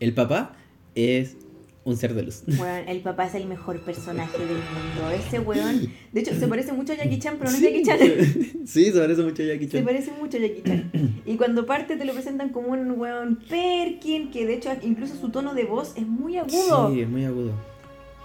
[0.00, 0.56] El papá
[0.94, 1.36] es
[1.84, 2.42] un ser de luz.
[2.58, 5.10] Weón, el papá es el mejor personaje del mundo.
[5.14, 5.88] Ese weón.
[6.12, 8.66] De hecho, se parece mucho a Jackie Chan, pero no es Jackie Chan.
[8.66, 9.84] sí, se parece mucho a Jackie Se Chan.
[9.84, 11.22] parece mucho a Jackie Chan.
[11.26, 15.30] Y cuando parte te lo presentan como un weón Perkin, que de hecho incluso su
[15.30, 16.90] tono de voz es muy agudo.
[16.92, 17.52] Sí, es muy agudo.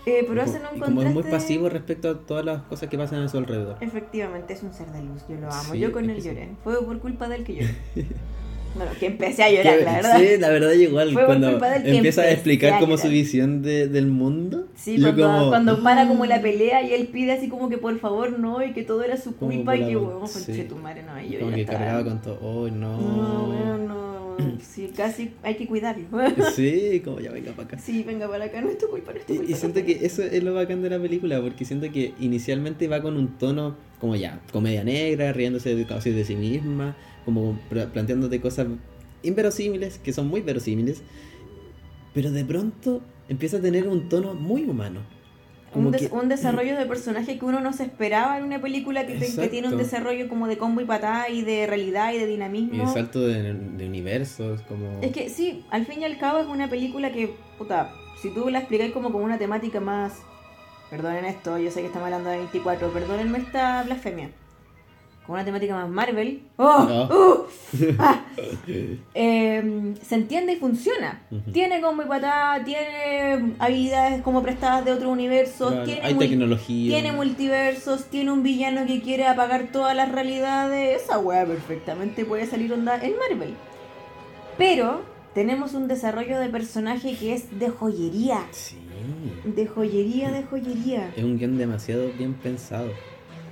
[0.06, 2.90] Eh, pero hacen un y como es muy contraste- pasivo respecto a todas las cosas
[2.90, 3.78] que pasan a su alrededor.
[3.82, 5.72] Efectivamente, es un ser de luz, yo lo amo.
[5.74, 6.50] Sí, yo con él lloré.
[6.64, 7.76] Fue por culpa de él que lloré.
[8.76, 10.20] bueno, que empecé a llorar, Que- la verdad.
[10.20, 11.14] Sí, la verdad igual.
[11.14, 14.68] Fue cuando empieza a explicar a como su visión de- del mundo.
[14.76, 17.98] Sí, cuando, como- cuando para como la pelea y él pide así como que por
[18.00, 20.64] favor no y que todo era su culpa y que huevón, sí.
[20.68, 22.40] tu madre, no, y yo Como ya que estaba- cargaba con todo.
[22.42, 22.98] Oh, no.
[23.00, 24.06] No, weón, no.
[24.60, 26.06] Sí, casi hay que cuidarlo.
[26.54, 27.78] Sí, como ya venga para acá.
[27.80, 29.52] Sí, venga para acá, no es tu culpa, no es tu Y, culpa.
[29.52, 33.02] y siento que eso es lo bacán de la película, porque siento que inicialmente va
[33.02, 37.88] con un tono como ya, comedia negra, riéndose de, casi de sí misma, como pla-
[37.92, 38.68] planteándote cosas
[39.24, 41.02] inverosímiles, que son muy verosímiles,
[42.14, 45.02] pero de pronto empieza a tener un tono muy humano.
[45.74, 48.62] Como Un, des- que- un desarrollo de personaje que uno no se esperaba en una
[48.62, 52.14] película que, te- que tiene un desarrollo como de combo y patada y de realidad
[52.14, 52.84] y de Y dinamismo.
[52.84, 55.02] el salto de, de universos, como...
[55.02, 58.50] Es que sí, al fin y al cabo es una película que, puta, si tú
[58.50, 60.22] la explicáis como con una temática más...
[60.90, 64.30] Perdonen esto, yo sé que estamos hablando de 24, perdónenme esta blasfemia.
[65.26, 66.42] Con una temática más Marvel.
[66.58, 66.86] ¡Oh!
[66.88, 67.04] No.
[67.06, 67.46] ¡Uh!
[68.00, 68.22] ¡Ah!
[69.16, 71.24] Eh, se entiende y funciona.
[71.52, 76.92] Tiene combo y patada, tiene habilidades como prestadas de otro universo, Claro, tiene, hay tecnología.
[76.94, 81.02] tiene multiversos, tiene un villano que quiere apagar todas las realidades.
[81.04, 83.54] Esa weá perfectamente puede salir onda en Marvel.
[84.58, 85.02] Pero
[85.34, 88.46] tenemos un desarrollo de personaje que es de joyería.
[88.52, 88.78] Sí.
[89.44, 91.12] De joyería, de joyería.
[91.16, 92.90] Es un guion demasiado bien pensado.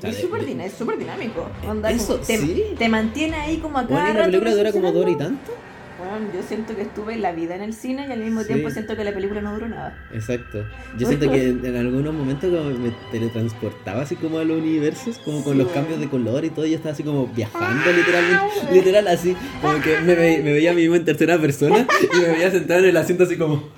[0.10, 1.48] Es súper dinámico.
[1.68, 2.64] Onda, Eso, te, sí.
[2.78, 3.88] te mantiene ahí como acá.
[3.94, 5.52] Bueno, y la película dura como dos horas y tanto.
[5.98, 8.48] Bueno, yo siento que estuve la vida en el cine y al mismo Sí.
[8.48, 9.98] tiempo siento que la película no duró nada.
[10.12, 10.66] Exacto.
[10.98, 15.42] Yo siento que en algunos momentos como me teletransportaba así como a los universos, como
[15.46, 19.08] con Sí, los cambios de color y todo, yo estaba así como viajando literalmente, literal
[19.08, 22.52] así, como que me, me veía a mí mismo en tercera persona y me veía
[22.52, 23.70] sentado en el asiento así como...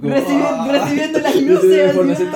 [0.00, 0.68] como, Recibi- ¡ah!
[0.70, 1.62] recibiendo las Recibiendo
[2.04, 2.32] luces,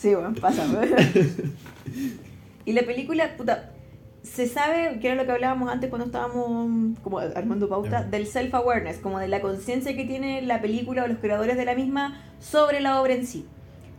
[0.00, 0.64] Sí, bueno, pasa.
[2.64, 3.72] y la película, puta,
[4.22, 8.96] se sabe, que era lo que hablábamos antes cuando estábamos como armando pauta, del self-awareness,
[9.02, 12.80] como de la conciencia que tiene la película o los creadores de la misma sobre
[12.80, 13.46] la obra en sí.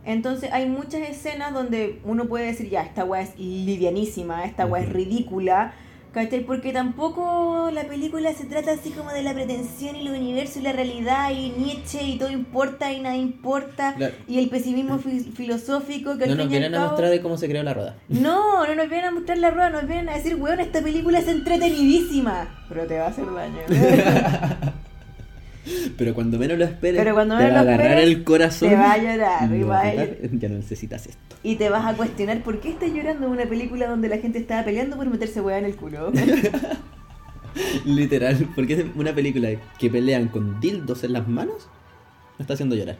[0.04, 4.82] Entonces hay muchas escenas donde uno puede decir, ya, esta weá es livianísima, esta weá
[4.82, 5.72] es ridícula,
[6.12, 6.40] ¿cachai?
[6.44, 10.62] Porque tampoco la película se trata así como de la pretensión y el universo y
[10.62, 14.14] la realidad y Nietzsche y todo importa y nada importa Claro.
[14.28, 17.48] y el pesimismo fi- filosófico que al No nos vienen a mostrar de cómo se
[17.48, 17.96] creó la rueda.
[18.08, 21.18] No, no nos vienen a mostrar la rueda, nos vienen a decir, weón, esta película
[21.18, 23.58] es entretenidísima, pero te va a hacer daño.
[25.96, 28.68] Pero cuando menos lo esperes, Pero cuando te menos va a agarrar esperes, el corazón.
[28.70, 31.36] te va a llorar, y y va a- gritar, Ya no necesitas esto.
[31.42, 34.38] y te vas a cuestionar por qué estás llorando en una película donde la gente
[34.38, 36.12] estaba peleando por meterse weá en el culo.
[37.84, 41.68] Literal, porque es una película que pelean con dildos en las manos,
[42.38, 42.96] me está haciendo llorar.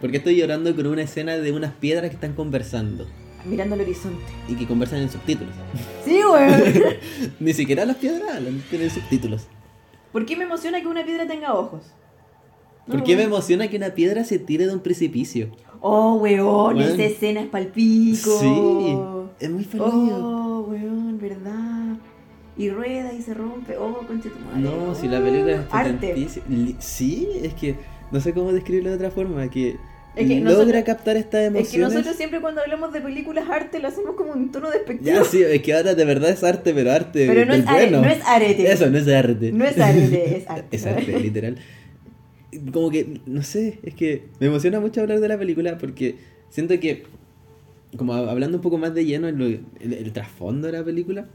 [0.00, 3.06] Porque estoy llorando con una escena de unas piedras que están conversando
[3.44, 4.22] Mirando al horizonte.
[4.48, 5.54] y que conversan en subtítulos.
[6.04, 6.62] Sí, weón.
[7.40, 9.48] Ni siquiera las piedras hablan, tienen subtítulos.
[10.12, 11.82] ¿Por qué me emociona que una piedra tenga ojos?
[12.86, 15.50] ¿Por qué me emociona que una piedra se tire de un precipicio?
[15.80, 16.80] Oh, weón, Weón.
[16.80, 18.30] esa escena es palpico.
[18.40, 18.98] Sí,
[19.40, 19.84] es muy feliz.
[19.84, 21.96] Oh, weón, verdad.
[22.56, 23.76] Y rueda y se rompe.
[23.76, 24.60] Oh, concha tu madre.
[24.60, 26.28] No, si la película es Arte.
[26.80, 27.76] Sí, es que
[28.10, 29.76] no sé cómo describirlo de otra forma, que,
[30.18, 31.70] Es que logra nosotros- captar estas Es emociones.
[31.72, 35.06] que nosotros siempre cuando hablamos de películas arte lo hacemos como un tono despectivo.
[35.16, 37.66] Ya, sí, es que ahora de verdad es arte, pero arte Pero no del es,
[37.68, 38.00] are- bueno.
[38.02, 38.72] no es arete.
[38.72, 39.52] Eso, no es arte.
[39.52, 40.76] No es arte, es arte.
[40.76, 41.56] Es arte, literal.
[42.72, 46.16] Como que, no sé, es que me emociona mucho hablar de la película porque
[46.48, 47.04] siento que,
[47.96, 51.26] como hablando un poco más de lleno en lo- el, el trasfondo de la película,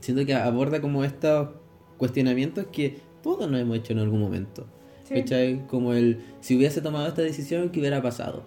[0.00, 1.50] siento que aborda como estos
[1.98, 4.66] cuestionamientos que todos nos hemos hecho en algún momento.
[5.08, 5.14] Sí.
[5.14, 5.66] ¿Cachai?
[5.68, 8.44] Como el, si hubiese tomado esta decisión, ¿qué hubiera pasado?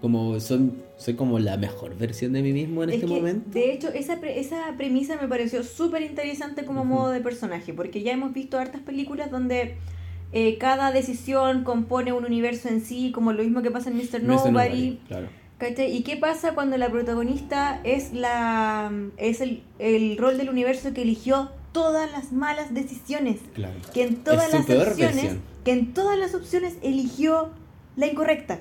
[0.00, 3.50] Como soy, soy como la mejor versión de mí mismo en Es este que, momento.
[3.50, 8.02] De hecho, esa, pre- esa premisa me pareció súper interesante como modo de personaje, porque
[8.02, 9.74] ya hemos visto hartas películas donde
[10.32, 14.22] eh, cada decisión compone un universo en sí, como lo mismo que pasa en Mr.
[14.22, 14.22] Mr.
[14.22, 14.98] Nobody.
[15.08, 15.28] claro.
[15.58, 15.90] ¿cachai?
[15.96, 21.00] ¿Y qué pasa cuando la protagonista es la es el, el rol del universo que
[21.02, 23.36] eligió todas las malas decisiones?
[23.54, 23.74] Claro.
[23.92, 25.40] Que en todas Es las opciones, versión.
[25.64, 27.50] que en todas las opciones eligió
[27.96, 28.58] la incorrecta.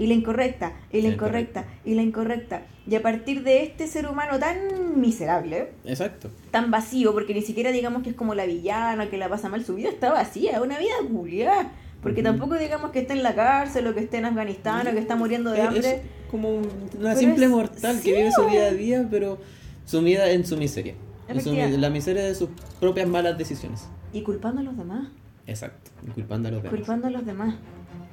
[0.00, 2.62] Y la incorrecta, y la incorrecta, y la incorrecta.
[2.86, 6.30] Y a partir de este ser humano tan miserable, Exacto.
[6.52, 9.64] tan vacío, porque ni siquiera digamos que es como la villana que la pasa mal,
[9.64, 11.72] su vida está vacía, una vida culiada.
[12.00, 15.00] Porque tampoco digamos que está en la cárcel o que esté en Afganistán o que
[15.00, 15.90] está muriendo de Es- hambre.
[15.90, 16.00] Es
[16.30, 19.38] como un- una Pero simple es- mortal sí, que vive su día a día, pero
[19.84, 20.94] sumida en su miseria.
[21.28, 21.78] Efectivamente.
[21.78, 22.48] la miseria de sus
[22.80, 23.86] propias malas decisiones.
[24.12, 25.08] Y culpando a los demás.
[25.46, 25.90] Exacto.
[26.06, 26.76] Y culpando a los demás.
[26.76, 27.54] culpando a los demás.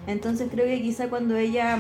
[0.08, 1.80] Entonces creo que quizá cuando ella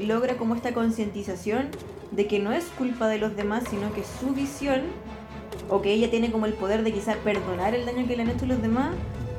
[0.00, 1.68] logra como esta concientización
[2.10, 4.82] de que no es culpa de los demás, sino que su visión,
[5.68, 8.30] o que ella tiene como el poder de quizá perdonar el daño que le han
[8.30, 8.94] hecho los demás,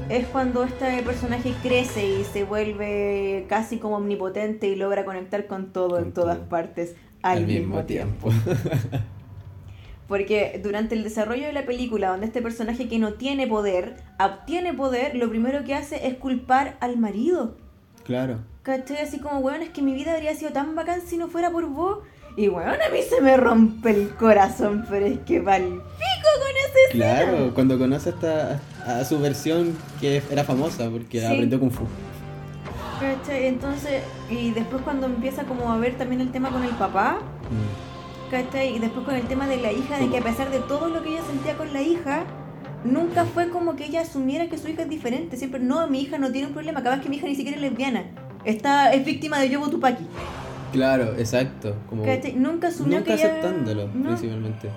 [0.09, 5.71] es cuando este personaje crece y se vuelve casi como omnipotente y logra conectar con
[5.71, 6.49] todo Con en todas todo.
[6.49, 8.29] partes al, mismo, tiempo.
[10.07, 14.73] Porque durante el desarrollo de la película, donde este personaje que no tiene poder, obtiene
[14.73, 17.55] poder, lo primero que hace es culpar al marido.
[18.03, 18.39] claro.
[18.63, 18.99] ¿Cachai?
[18.99, 21.67] Así como, weón, es que mi vida habría sido tan bacán si no fuera por
[21.67, 21.97] vos.
[22.37, 26.55] Y bueno, a mí se me rompe el corazón, pero es que pa'l pico con
[26.65, 31.25] ese Claro, cuando conoce hasta a su versión que era famosa porque Sí.
[31.25, 31.83] aprendió Kung Fu.
[33.01, 33.47] ¿Cachai?
[33.47, 37.92] Entonces, y después cuando empieza como a ver también el tema con el papá, Mm.
[38.33, 38.75] ¿Cachai?
[38.75, 41.03] Y después con el tema de la hija, de que a pesar de todo lo
[41.03, 42.25] que ella sentía con la hija,
[42.83, 45.37] nunca fue como que ella asumiera que su hija es diferente.
[45.37, 47.61] Siempre, no, mi hija no tiene un problema, capaz que mi hija ni siquiera es
[47.61, 48.05] lesbiana.
[48.43, 50.05] Está, es víctima de Yobo Tupaki.
[50.71, 51.75] Claro, exacto.
[51.87, 52.33] Como ¿Cachai?
[52.33, 53.27] Nunca asumió nunca que ella...
[53.27, 54.07] aceptándolo, No.
[54.09, 54.69] principalmente.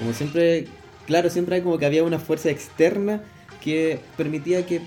[0.00, 0.66] Como siempre,
[1.06, 3.22] claro, siempre hay como que había una fuerza externa
[3.62, 4.80] que permitía que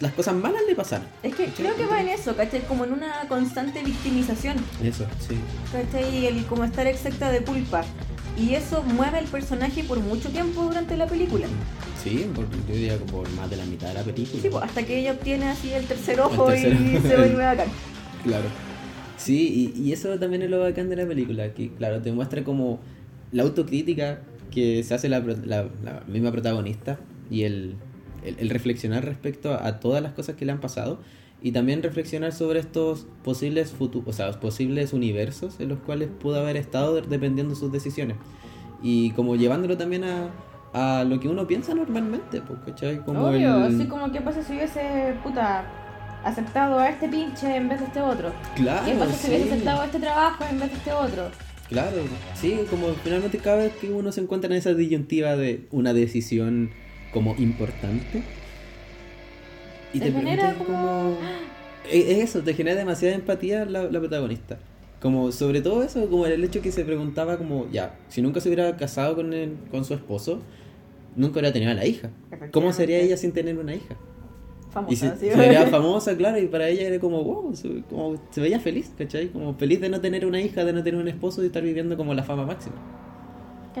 [0.00, 1.06] las cosas malas le pasaran.
[1.22, 2.60] Es que creo que va en eso, ¿cachai?
[2.66, 4.56] Como en una constante victimización.
[4.82, 5.36] Eso, sí.
[5.72, 6.18] ¿cachai?
[6.18, 7.84] Y el como estar excepta de culpa.
[8.36, 11.46] Y eso mueve el personaje por mucho tiempo durante la película.
[12.02, 14.40] Sí, por, yo diría que por más de la mitad de la película.
[14.40, 17.44] Sí, pues, hasta que ella obtiene así el tercer ojo El tercer y se vuelve
[17.44, 17.68] bacán.
[18.22, 18.44] Claro.
[19.16, 22.44] Sí, y, y eso también es lo bacán de la película, que claro, te muestra
[22.44, 22.78] como
[23.32, 24.20] la autocrítica
[24.52, 25.66] que se hace la- la
[26.06, 26.98] misma protagonista
[27.30, 27.74] y el,
[28.24, 30.98] el- el reflexionar respecto a, a todas las cosas que le han pasado
[31.42, 36.40] y también reflexionar sobre estos posibles futu- o sea, posibles universos en los cuales pudo
[36.40, 38.16] haber estado de- dependiendo de sus decisiones
[38.82, 40.30] y como llevándolo también a,
[40.72, 42.98] a lo que uno piensa normalmente, ¿cachai?
[43.04, 45.64] Como Obvio, el- así como que pasa si hubiese, puta,
[46.24, 48.32] aceptado a este pinche en vez de este otro.
[48.56, 51.30] Claro, ¿Qué pasa si hubiese aceptado este trabajo en vez de este otro?
[51.68, 51.96] Claro,
[52.34, 56.70] sí, como finalmente cada vez que uno se encuentra en esa disyuntiva de una decisión
[57.12, 58.22] como importante
[59.92, 61.16] y Te te genera como-
[61.90, 64.58] Es es eso, te genera demasiada empatía la, la protagonista.
[65.00, 68.48] Como sobre todo eso, como el hecho que se preguntaba como, ya, si nunca se
[68.48, 70.40] hubiera casado con, el- con su esposo,
[71.16, 72.10] nunca hubiera tenido a la hija.
[72.52, 73.96] ¿Cómo sería ella sin tener una hija?
[74.70, 75.30] Famosa, Y se, sí.
[75.30, 78.92] se veía famosa, claro, y para ella era como, wow, se, como, se veía feliz,
[78.98, 79.28] ¿cachai?
[79.28, 81.96] Como feliz de no tener una hija, de no tener un esposo y estar viviendo
[81.96, 82.76] como la fama máxima.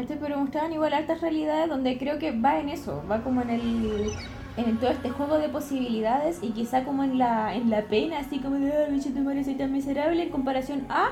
[0.00, 0.18] ¿Cachai?
[0.20, 4.12] Pero mostraban igual altas realidades donde creo que va en eso, va como en el
[4.56, 8.38] en todo este juego de posibilidades y quizá como en la en la pena, así
[8.38, 11.10] como de, ay, bicho, tu madre soy tan miserable en comparación a,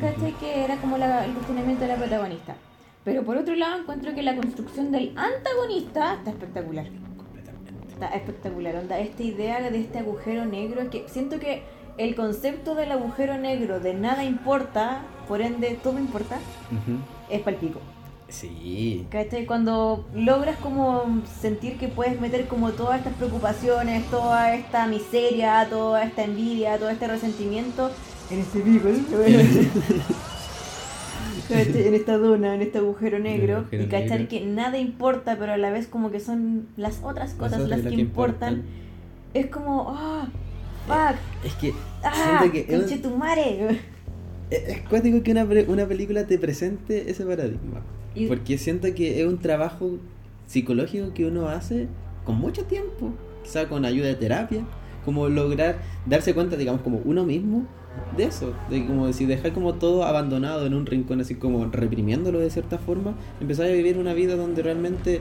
[0.00, 0.32] ¿cachai?
[0.32, 2.54] Que era como la- el cuestionamiento de la protagonista.
[3.04, 6.86] Pero por otro lado encuentro que la construcción del antagonista está espectacular.
[7.18, 7.72] Completamente.
[7.92, 11.62] Está espectacular, onda, esta idea de este agujero negro, es que siento que
[11.96, 16.36] el concepto del agujero negro de nada importa, por ende todo importa,
[16.70, 16.98] Ujú.
[17.30, 17.80] es palpico.
[18.28, 19.06] Sí.
[19.10, 19.46] ¿Cachai?
[19.46, 26.02] Cuando logras como sentir que puedes meter como todas estas preocupaciones, toda esta miseria, toda
[26.02, 27.90] esta envidia, todo este resentimiento
[28.30, 28.88] en este pico,
[31.48, 31.86] ¿cachai?
[31.86, 34.28] en esta duna, en este agujero negro, agujero y cachar negro.
[34.28, 37.80] que nada importa, pero a la vez como que son las otras cosas las, otras
[37.80, 38.74] que, las que importan, importan.
[39.34, 40.26] es como, ah,
[40.86, 43.80] fuck, Es que ah, siento que es, tu madre.
[44.50, 47.80] es- cuático que una, una película te presente ese paradigma.
[48.14, 49.98] Y- Porque siento que es un trabajo
[50.46, 51.88] psicológico que uno hace
[52.24, 53.10] con mucho tiempo,
[53.42, 54.64] quizá con ayuda de terapia,
[55.04, 57.66] como lograr darse cuenta, digamos, como uno mismo
[58.16, 62.40] de eso, de como decir, dejar como todo abandonado en un rincón, así como reprimiéndolo
[62.40, 65.20] de cierta forma, empezar a vivir una vida donde realmente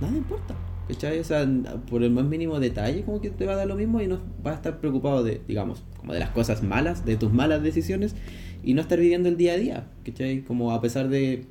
[0.00, 0.54] nada importa.
[0.88, 1.18] ¿Cachai?
[1.20, 1.48] O sea,
[1.90, 4.18] por el más mínimo detalle, como que te va a dar lo mismo y no
[4.42, 8.14] vas a estar preocupado de, digamos, como de las cosas malas, de tus malas decisiones
[8.64, 10.42] y no estar viviendo el día a día, ¿cachai?
[10.42, 11.44] Como a pesar de,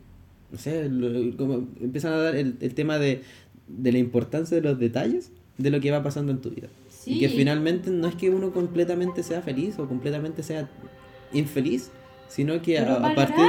[0.52, 3.22] no sé, lo- como empiezan a dar el, el tema de,
[3.68, 6.68] de la importancia de los detalles de lo que va pasando en tu vida.
[7.06, 10.70] Y que finalmente no es que uno completamente sea feliz o completamente sea
[11.34, 11.90] infeliz,
[12.32, 13.46] sino que a, a partir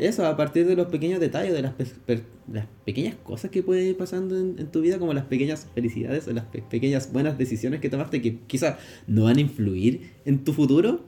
[0.00, 3.62] eso, a partir de los pequeños detalles, de las, pe- per- las pequeñas cosas que
[3.62, 7.12] pueden ir pasando en, en tu vida, como las pequeñas felicidades o las pe- pequeñas
[7.12, 11.04] buenas decisiones que tomaste que quizás no van a influir en tu futuro,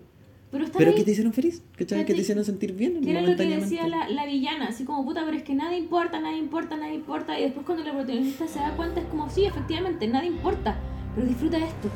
[0.53, 0.97] Pero, pero ahí.
[0.97, 2.05] que te hicieron feliz, ¿cachai?
[2.05, 5.05] Que te hicieron sentir bien Que era lo que decía la, la villana, así como
[5.05, 7.39] puta, pero es que nada importa, nada importa, nada importa.
[7.41, 10.79] Y después cuando la protagonista se da cuenta es como, sí, efectivamente, nada importa,
[11.15, 11.89] pero disfruta esto.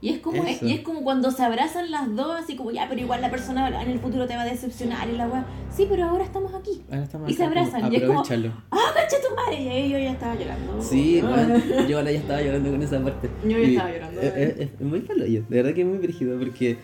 [0.00, 3.00] Y es como, y es como cuando se abrazan las dos, así como, ya, pero
[3.00, 5.44] igual la persona en el futuro te va a decepcionar y la weá.
[5.76, 6.82] Sí, pero ahora estamos aquí.
[6.88, 8.22] Ahora estamos Y se como abrazan, y es como-.
[8.70, 9.60] ¡Ah, cacha tu madre!
[9.60, 10.80] Y ahí yo ya estaba llorando.
[10.80, 13.28] Sí, bueno, yo ahora ya estaba llorando con esa parte.
[13.42, 14.20] Yo ya Y estaba llorando.
[14.20, 16.78] Es, es- es muy paloyo, de verdad que es muy brígido, porque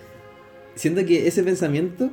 [0.74, 2.10] siento que ese pensamiento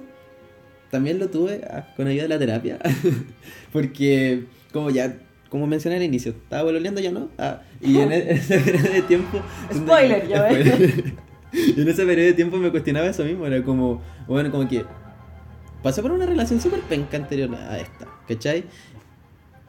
[0.92, 2.78] también lo tuve ah, con ayuda de la terapia,
[3.74, 5.18] porque como ya,
[5.50, 8.94] como mencioné al inicio, estaba bololeando ya no, Ah, y en, e- en ese periodo
[8.94, 9.42] de tiempo...
[9.74, 10.68] Spoiler, ves.
[10.68, 11.14] Spoiler.
[11.54, 14.86] Y en ese periodo de tiempo me cuestionaba eso mismo, era como, bueno, como que
[15.84, 18.64] pasé por una relación súper penca anterior a esta, ¿cachai?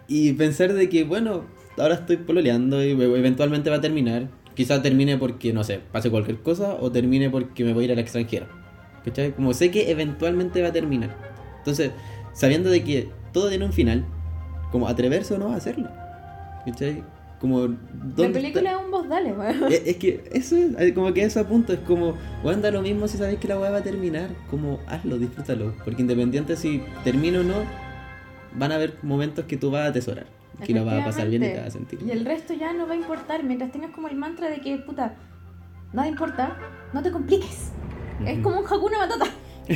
[0.06, 1.44] Y pensar de que, bueno,
[1.78, 4.28] ahora estoy pololeando y luego eventualmente va a terminar.
[4.54, 7.92] Quizá termine porque, no sé, pase cualquier cosa o termine porque me voy a ir
[7.92, 8.46] al extranjero.
[9.04, 9.32] ¿Cachai?
[9.32, 11.16] Como sé que eventualmente va a terminar.
[11.58, 11.90] Entonces,
[12.32, 14.04] sabiendo de que todo tiene un final,
[14.70, 15.88] como atreverse o no a hacerlo.
[16.66, 17.02] ¿Cachai?
[17.42, 17.76] Como, La
[18.16, 18.80] ¿dónde película está?
[18.80, 19.64] es un voz dale, weón.
[19.70, 22.80] Es, es que eso es, como que eso a punto es como, bueno, da lo
[22.82, 26.82] mismo si sabes que la weá va a terminar, como hazlo, disfrútalo, porque independiente si
[27.04, 27.56] termina o no,
[28.54, 30.26] van a haber momentos que tú vas a atesorar,
[30.64, 31.98] que lo vas a pasar bien y te vas a sentir.
[32.06, 34.78] Y el resto ya no va a importar mientras tengas como el mantra de que,
[34.78, 35.16] puta,
[35.92, 36.56] nada importa,
[36.92, 37.72] no te compliques.
[38.24, 39.26] Es como un Hakuna Matata.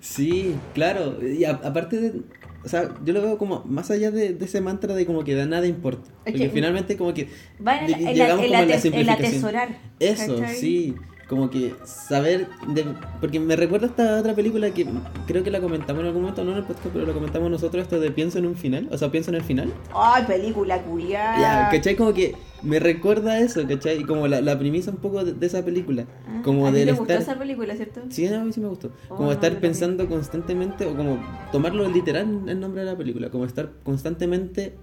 [0.00, 2.22] Sí, claro, y a- aparte de,
[2.64, 5.34] o sea, yo lo veo como más allá de, de ese mantra de como que
[5.34, 7.28] de nada importa, Es porque que- finalmente como que
[7.66, 9.26] Va en el, el- llegamos el como a la ate- el simplificación.
[9.28, 9.78] atesorar.
[10.00, 10.56] Eso, ¿cachai?
[10.56, 10.94] sí.
[11.28, 12.46] Como que saber.
[12.68, 12.84] de-
[13.20, 14.86] porque me recuerda esta otra película que
[15.26, 17.82] creo que la comentamos en algún momento, no en el podcast, pero lo comentamos nosotros,
[17.84, 18.88] esto de pienso en un final.
[18.90, 19.72] O sea, pienso en el final.
[19.94, 21.40] Ay, película culiada.
[21.40, 21.96] Ya, ¿cachai?
[21.96, 24.00] Como que me recuerda eso, ¿cachai?
[24.00, 26.04] Y como la, la premisa un poco de, de esa película.
[26.44, 27.22] Como Ah, ¿A ti del te gustó estar.
[27.32, 28.00] esa película, cierto?
[28.10, 28.90] Sí, a mí sí me gustó.
[29.08, 31.18] Oh, Como no, estar pensando constantemente, o como
[31.50, 34.74] tomarlo literal el nombre de la película, como estar constantemente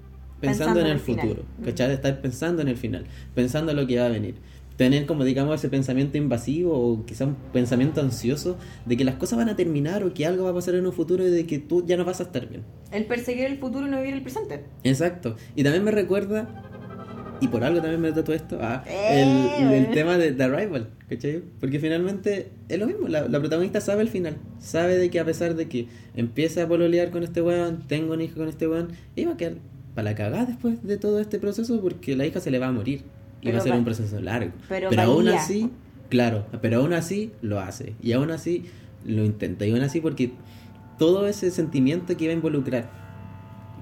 [0.41, 1.63] pensando, Pensando en el futuro, Mm.
[1.65, 1.91] ¿cachai?
[1.91, 4.35] Estar pensando en el final, pensando en lo que va a venir.
[4.79, 9.37] Tener como, digamos, ese pensamiento invasivo o quizá un pensamiento ansioso de que las cosas
[9.37, 11.59] van a terminar o que algo va a pasar en un futuro y de que
[11.59, 12.63] tú ya no vas a estar bien.
[12.89, 14.63] El perseguir el futuro y no vivir el presente.
[14.85, 15.35] Exacto.
[15.57, 16.47] Y también me recuerda,
[17.41, 21.43] y por algo también me todo esto, a Eh, el, tema de The Arrival, ¿cachai?
[21.59, 25.25] Porque finalmente es lo mismo, la, la protagonista sabe el final, sabe de que a
[25.25, 28.93] pesar de que empieza a pololear con este weón, tengo un hijo con este weón,
[29.17, 29.55] iba a quedar
[29.93, 32.71] para la cagada después de todo este proceso porque la hija se le va a
[32.71, 33.03] morir.
[33.41, 34.51] Y va Pero a ser un proceso largo.
[34.67, 35.39] pero aún valía.
[35.41, 35.69] así,
[36.09, 37.93] claro, pero aún así lo hace.
[38.01, 38.65] Y aún así
[39.05, 39.65] lo intenta.
[39.65, 40.31] Y aún así porque
[40.97, 42.89] todo ese sentimiento que iba a involucrar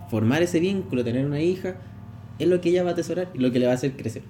[0.09, 1.75] formar ese vínculo, tener una hija,
[2.39, 4.21] es lo que ella va a atesorar y lo que le va a hacer crecer.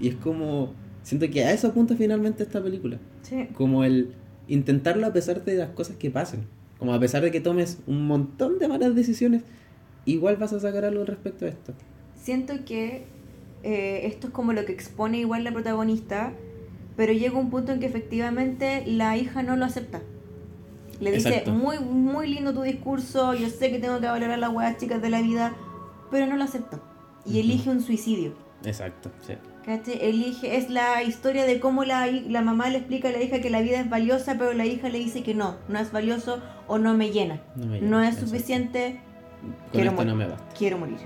[0.00, 0.72] Y es como,
[1.02, 2.98] siento que a eso apunta finalmente esta película.
[3.22, 3.48] Sí.
[3.54, 4.12] Como el
[4.46, 6.46] intentarlo a pesar de las cosas que pasen.
[6.78, 9.42] Como a pesar de que tomes un montón de malas decisiones,
[10.06, 11.74] igual vas a sacar algo respecto a esto.
[12.14, 13.04] Siento que
[13.62, 16.32] eh, esto es como lo que expone igual la protagonista,
[16.96, 20.00] pero llega un punto en que efectivamente la hija no lo acepta.
[21.00, 21.52] Le dice, Exacto.
[21.52, 25.10] muy, muy lindo tu discurso, yo sé que tengo que valorar las huevas chicas de
[25.10, 25.54] la vida,
[26.10, 26.80] pero no lo acepta.
[27.24, 28.32] Y elige un suicidio.
[28.64, 29.34] Exacto, sí.
[29.64, 29.98] ¿Cachai?
[30.00, 33.50] Elige, es la historia de cómo la, la mamá le explica a la hija que
[33.50, 36.78] la vida es valiosa, pero la hija le dice que no, no es valioso o
[36.78, 37.42] no me llena.
[37.54, 38.30] No, me No es exacto.
[38.30, 39.00] suficiente,
[39.42, 40.26] Con quiero esto no morir.
[40.28, 40.54] me basta.
[40.58, 40.96] quiero morir.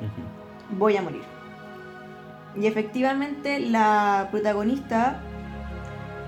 [0.78, 1.22] Voy a morir.
[2.60, 5.20] Y efectivamente la protagonista,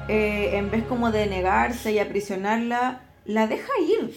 [0.09, 4.15] eh, en vez como de negarse y aprisionarla, la deja ir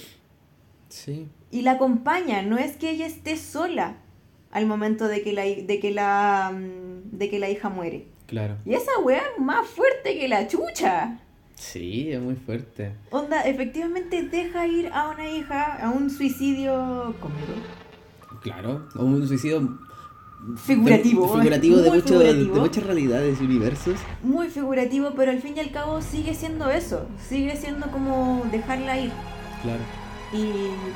[0.89, 2.41] Sí, y la acompaña.
[2.41, 3.97] No es que ella esté sola
[4.51, 8.07] al momento de que la, de que la, mm, de que la hija muere.
[8.25, 8.57] claro.
[8.65, 11.19] Y esa weá es más fuerte que la chucha.
[11.55, 12.93] Sí, es muy fuerte.
[13.09, 17.55] Onda, efectivamente deja ir a una hija a un suicidio cómodo.
[18.41, 19.79] Claro, un suicidio
[20.55, 21.27] Figurativo.
[21.38, 22.53] figurativo, de, mucho- figurativo.
[22.55, 23.95] de muchas realidades y universos.
[24.23, 28.97] muy figurativo, pero al fin y al cabo sigue siendo eso, sigue siendo como dejarla
[28.99, 29.11] ir.
[29.63, 29.79] Claro.
[30.33, 30.38] Y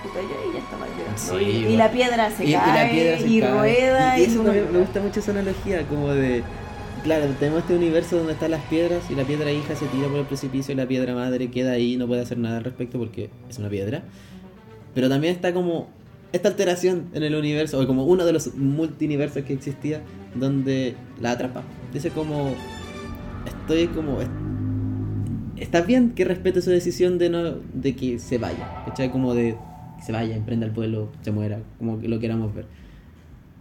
[0.04, 1.18] puta, yo ahí ya estaba llorando.
[1.18, 3.52] Sí, y, la piedra se Y, y cae, la piedra se y cae.
[3.60, 4.80] rueda, Y, eso me llora.
[4.80, 6.44] gusta mucho esa analogía, como de.
[7.04, 10.20] Claro, tenemos este universo donde están las piedras y la piedra hija se tira por
[10.20, 13.00] el precipicio y la piedra madre queda ahí y no puede hacer nada al respecto
[13.00, 14.04] porque es una piedra.
[14.94, 15.90] Pero también está como
[16.34, 20.02] esta alteración en el universo, o como uno de los multiversos que existía,
[20.36, 21.64] donde la atrapa.
[21.94, 22.54] Dice como,
[23.46, 24.18] estoy como,
[25.58, 29.12] está bien que respete su decisión de no de que se vaya, ¿cachai?
[29.12, 29.58] Como de
[29.98, 32.66] que se vaya, emprenda el vuelo, se muera, como que lo queramos ver.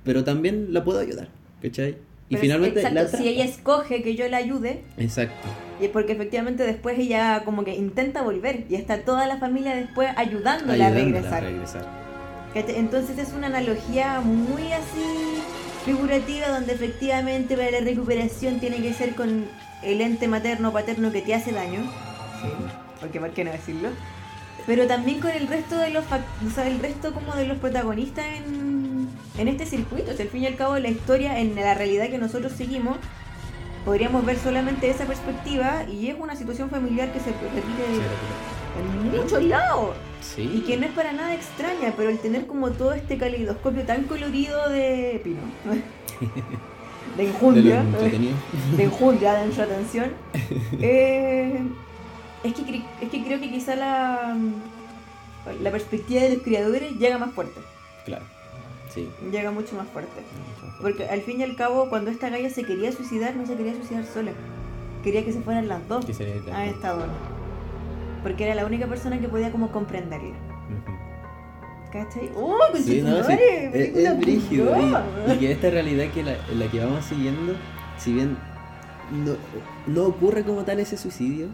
[0.04, 1.28] Pero también la puedo ayudar,
[1.60, 1.96] ¿cachai?
[2.28, 5.48] Y Pero finalmente exacto, la si ella escoge que yo la ayude, Exacto.
[5.80, 9.74] y es porque efectivamente después ella como que intenta volver y está toda la familia
[9.74, 11.34] después ayudándola, a regresar.
[11.42, 12.09] a regresar.
[12.54, 15.40] Entonces es una analogía muy así
[15.84, 19.46] figurativa donde efectivamente para la recuperación tiene que ser con
[19.82, 21.80] el ente materno o paterno que te hace daño.
[23.00, 23.90] Porque por qué no decirlo.
[24.66, 28.26] Pero también con el resto de los o sea, el resto como de los protagonistas
[28.26, 30.10] en, en este circuito.
[30.10, 32.98] O sea, al fin y al cabo la historia en la realidad que nosotros seguimos
[33.84, 37.84] podríamos ver solamente esa perspectiva y es una situación familiar que se repite
[38.80, 39.96] en muchos lados.
[40.20, 40.42] Sí.
[40.54, 44.04] Y que no es para nada extraña, pero el tener como todo este caleidoscopio tan
[44.04, 45.82] colorido de Pino, de
[47.16, 48.34] De enjundia, entretenido.
[48.76, 50.12] de enjundia de nuestra atención,
[50.80, 51.60] eh,
[52.44, 54.36] es, que, es que creo que quizá la,
[55.60, 57.60] la perspectiva de los creadores llega más fuerte,
[58.04, 58.24] Claro.
[58.94, 59.08] Sí.
[59.30, 60.20] llega mucho más fuerte.
[60.80, 63.74] Porque al fin y al cabo, cuando esta galla se quería suicidar, no se quería
[63.74, 64.32] suicidar sola,
[65.02, 66.04] quería que se fueran las dos
[66.52, 67.12] a esta dona.
[68.22, 70.34] Porque era la única persona que podía como comprenderla.
[71.92, 72.30] ¿Cachai?
[72.36, 73.22] ¡Oh, Sí, no, sí.
[73.22, 74.76] conchetumare, Es, es brígido.
[75.28, 76.36] Y, y que esta realidad que la,
[76.70, 77.54] que vamos siguiendo,
[77.98, 78.36] si bien
[79.12, 79.32] no,
[79.92, 81.48] no ocurre como tal ese suicidio,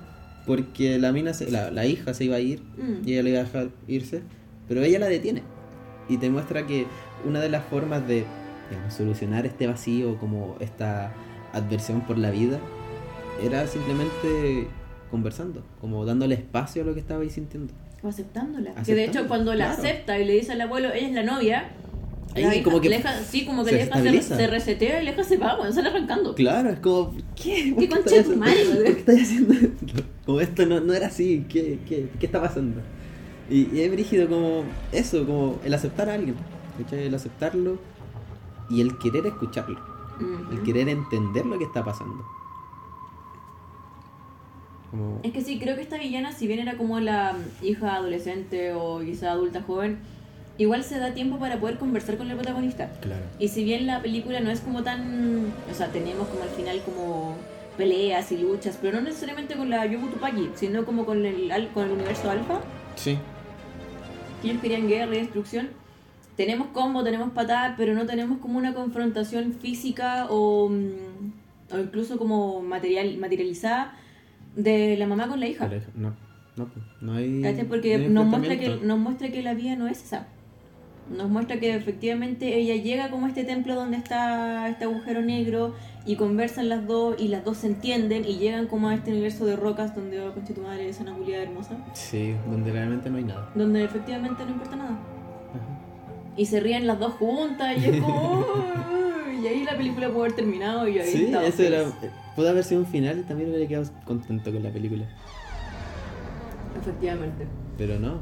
[0.47, 3.09] porque la mina, se- la, la hija se iba a ir Mm.
[3.09, 4.23] y ella le iba a dejar irse,
[4.69, 5.43] pero ella la detiene
[6.09, 6.87] y te muestra que
[7.25, 8.27] una de las formas de
[8.71, 11.13] digamos, solucionar este vacío, como esta
[11.55, 12.59] adversión por la vida,
[13.43, 14.67] era simplemente
[15.11, 17.73] conversando, como dándole espacio a lo que estaba ahí sintiendo.
[18.03, 18.75] O aceptándola.
[18.85, 21.71] Que de hecho cuando la acepta y le dice al abuelo, ella es la novia,
[22.35, 25.05] Ahí la hija- como que sí, como que se la hija se, se resetea y
[25.07, 26.35] la hija se va, bueno, sale arrancando.
[26.35, 27.73] Claro, es como, ¿qué?
[27.75, 29.87] ¿Por ¿Qué concha tu madre, qué estás haciendo esto?
[30.27, 32.83] Como esto no, no era así, ¿qué, qué, qué está pasando?
[33.49, 36.35] Y, y es brígido como eso, como el aceptar a alguien.
[36.93, 37.79] El aceptarlo
[38.69, 39.81] y el querer escucharlo,
[40.53, 42.23] el querer entender lo que está pasando.
[44.91, 48.73] Como, Es que sí, creo que esta villana, si bien era como la hija adolescente
[48.73, 49.99] o quizá adulta joven,
[50.59, 52.91] igual se da tiempo para poder conversar con el protagonista.
[53.01, 53.23] claro.
[53.39, 55.53] Y si bien la película no es como tan.
[55.71, 57.35] O sea, tenemos como al final como
[57.77, 61.85] peleas y luchas, pero no necesariamente con la Yobu Tupaki, sino como con el, con
[61.85, 62.61] el universo alfa,
[62.95, 63.19] Sí.
[64.41, 65.69] que ellos querían guerra y destrucción.
[66.37, 72.17] Tenemos combo, tenemos patadas, pero no tenemos como una confrontación física o, mm, o incluso
[72.19, 73.95] como material, materializada
[74.57, 75.71] de la mamá con la hija.
[75.95, 76.13] No,
[76.57, 77.43] no, pues, no hay.
[77.43, 77.63] ¿Cachai?
[77.63, 80.27] no Porque hay nos muestra, que, nos muestra que la vida no es esa.
[81.09, 85.75] Nos muestra que efectivamente ella llega como a este templo donde está este agujero negro
[86.05, 89.47] y conversan las dos y las dos se entienden y llegan como a este universo
[89.47, 91.77] de rocas donde, oh, concha tu madre, es una culiada hermosa.
[91.93, 93.53] Sí, donde realmente no hay nada.
[93.55, 94.91] Donde efectivamente no importa nada.
[94.91, 96.35] Ajá.
[96.37, 98.45] Y se ríen las dos juntas y es como...
[99.47, 101.85] Y ahí la película puede haber terminado y había Sí, eso era.
[102.35, 105.05] Pudo haber sido un final y también hubiera quedado contento con la película.
[106.81, 107.47] Efectivamente.
[107.79, 108.19] Pero no.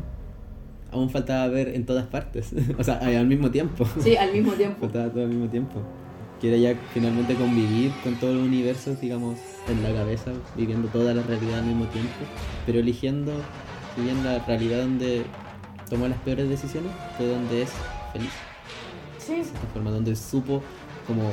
[0.92, 2.52] Aún faltaba ver en todas partes.
[2.78, 3.86] o sea, al mismo tiempo.
[4.00, 4.80] Sí, al mismo tiempo.
[4.80, 5.80] faltaba todo al mismo tiempo.
[6.40, 11.14] Que era ya finalmente convivir con todo el universo, digamos, en la cabeza, viviendo toda
[11.14, 12.12] la realidad al mismo tiempo.
[12.66, 13.32] Pero eligiendo,
[13.96, 15.22] si bien la realidad donde
[15.88, 17.70] tomó las peores decisiones, fue donde es
[18.12, 18.30] feliz.
[19.18, 19.36] Sí.
[19.36, 20.62] De esta forma, donde supo
[21.06, 21.30] como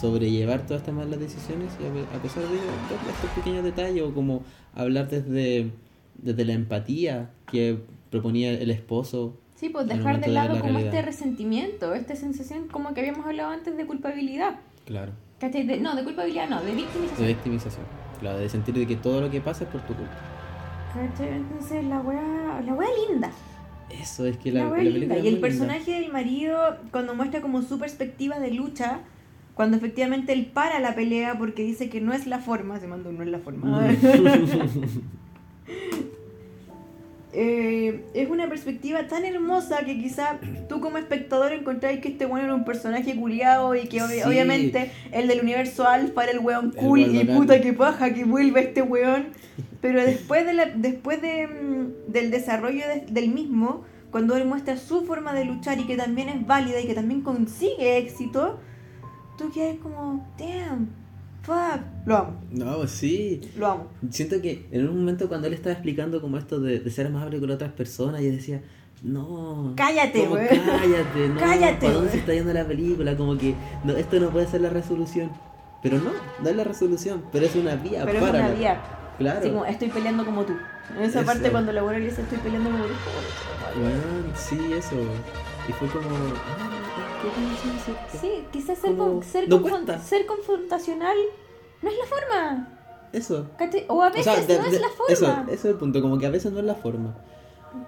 [0.00, 4.12] sobrellevar todas estas malas decisiones y a pe- a pesar de estos pequeños detalles o
[4.14, 4.42] como
[4.74, 5.70] hablar desde,
[6.16, 7.78] desde la empatía que
[8.10, 9.36] proponía el esposo.
[9.54, 10.94] Sí, pues dejar de de lado la como realidad.
[10.94, 14.56] este resentimiento, esta sensación como que habíamos hablado antes de culpabilidad.
[14.86, 15.12] Claro.
[15.38, 15.64] ¿Cachai?
[15.66, 17.26] De- no, de culpabilidad no, de De victimización.
[17.28, 17.84] victimización.
[18.18, 20.12] Claro, de sentir de que todo lo que pasa es por tu culpa.
[20.94, 21.28] ¿Cachai?
[21.36, 23.30] Entonces la wea, la wea linda.
[23.88, 25.40] Eso es que La, la, wea la película Y el linda.
[25.40, 26.58] personaje del marido,
[26.90, 29.00] cuando muestra como su perspectiva de lucha,
[29.54, 33.10] cuando efectivamente él para la pelea porque dice que no es la forma, se mandó
[33.10, 33.86] un no es la forma.
[37.34, 40.38] Eh, es una perspectiva tan hermosa que quizá
[40.68, 44.20] tú como espectador encontráis que este weón era un personaje culiado y que Sí.
[44.26, 48.60] obviamente el del universo alfa era el weón cool y puta que paja que vuelve
[48.60, 49.28] este weón.
[49.80, 54.76] Pero después, de la, después de, mm, del desarrollo de- del mismo, cuando él muestra
[54.76, 58.60] su forma de luchar y que también es válida y que también consigue éxito,
[59.42, 60.88] tú quedas como, damn,
[61.42, 63.40] fuck, lo amo, No, sí.
[63.56, 63.86] lo amo.
[64.10, 67.38] Siento que en un momento cuando él estaba explicando como esto de, de ser amable
[67.40, 68.62] con otras personas, yo decía,
[69.02, 69.72] no.
[69.76, 70.48] Cállate, güey.
[70.48, 71.40] Cállate, no.
[71.40, 73.16] Cállate, ¿Para dónde se está yendo la película?
[73.16, 75.30] Como que no, esto no puede ser la resolución.
[75.82, 78.38] Pero no, no es la resolución, pero es una vía Pero es para.
[78.38, 78.80] una la- vía.
[79.18, 79.40] Claro.
[79.40, 80.52] Así como, estoy peleando como tú.
[80.96, 81.26] En esa Eso.
[81.26, 82.92] parte cuando la buena le dice estoy peleando como tú.
[83.80, 84.94] Bueno, sí, eso.
[85.68, 86.08] Y fue como.
[86.08, 86.70] ah,
[88.20, 91.16] Sí, quizás ser, con- ser, no confron- ser confrontacional
[91.82, 92.68] no es la forma.
[93.12, 93.50] Eso.
[93.58, 93.84] ¿cachai?
[93.88, 95.44] O a O veces sea, de- no de- es la forma.
[95.48, 97.14] eso es el punto, como que a veces no es la forma.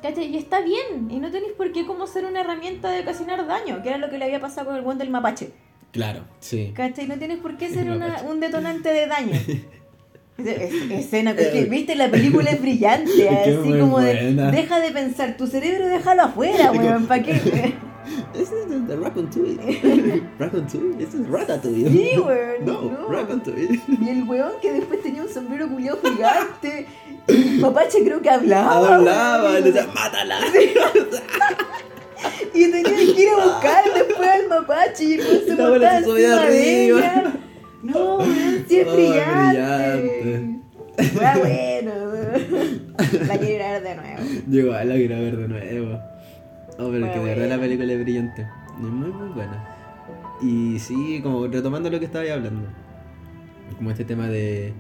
[0.02, 0.26] ¿cachai?
[0.26, 1.10] Y está bien.
[1.10, 4.10] Y no tenéis por qué como ser una herramienta de ocasionar daño, que era lo
[4.10, 5.52] que le había pasado con el buen del mapache.
[5.92, 6.72] Claro, sí.
[6.74, 7.06] ¿Cachai?
[7.06, 9.32] No tienes por qué ser una- un detonante de daño.
[10.36, 15.36] Es- es- escena, porque viste la película es brillante, así como de deja de pensar,
[15.36, 17.74] tu cerebro déjalo afuera, weón, ¿para qué?
[18.34, 20.22] Ese es de Ratatouille.
[20.38, 21.88] Ratatouille, ese es Ratatouille.
[21.90, 23.08] Sí, weón, No, no.
[23.08, 23.80] Ratatouille.
[23.88, 26.86] Y el weón que después tenía un sombrero culiado gigante.
[27.28, 28.96] Y mapache creo que hablaba.
[28.96, 30.38] Hablaba, le decía, mátala.
[32.54, 32.82] Y tenía
[33.14, 36.98] que ir a buscar después al mapache y el se montaba encima de arriba.
[37.00, 37.32] ella.
[37.82, 40.60] No, weón, sí es Oh, brillante.
[40.96, 42.94] Fue bueno, weón.
[43.28, 44.22] La quiero ir a ver de nuevo.
[44.48, 45.98] Llegó a la quiero ver de nuevo.
[46.78, 48.42] Oh, pero que de verdad la película es brillante.
[48.42, 49.64] Es muy, muy buena.
[50.42, 52.66] Y sí, como retomando lo que estaba hablando.
[53.76, 54.72] Como este tema de,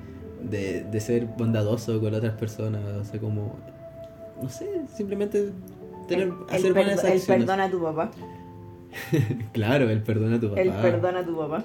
[0.42, 2.82] de, de ser bondadoso con otras personas.
[3.00, 3.56] O sea, como.
[4.42, 5.50] No sé, simplemente
[6.08, 7.44] tener, el, hacer el buenas perdo- el acciones.
[7.44, 8.10] perdona a tu papá.
[9.52, 10.60] Claro, el perdona a tu papá.
[10.60, 11.64] El perdona a tu papá.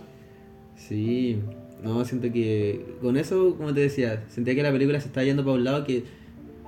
[0.76, 1.40] Sí,
[1.84, 5.44] no, siento que con eso, como te decía, sentía que la película se estaba yendo
[5.44, 6.06] para un lado que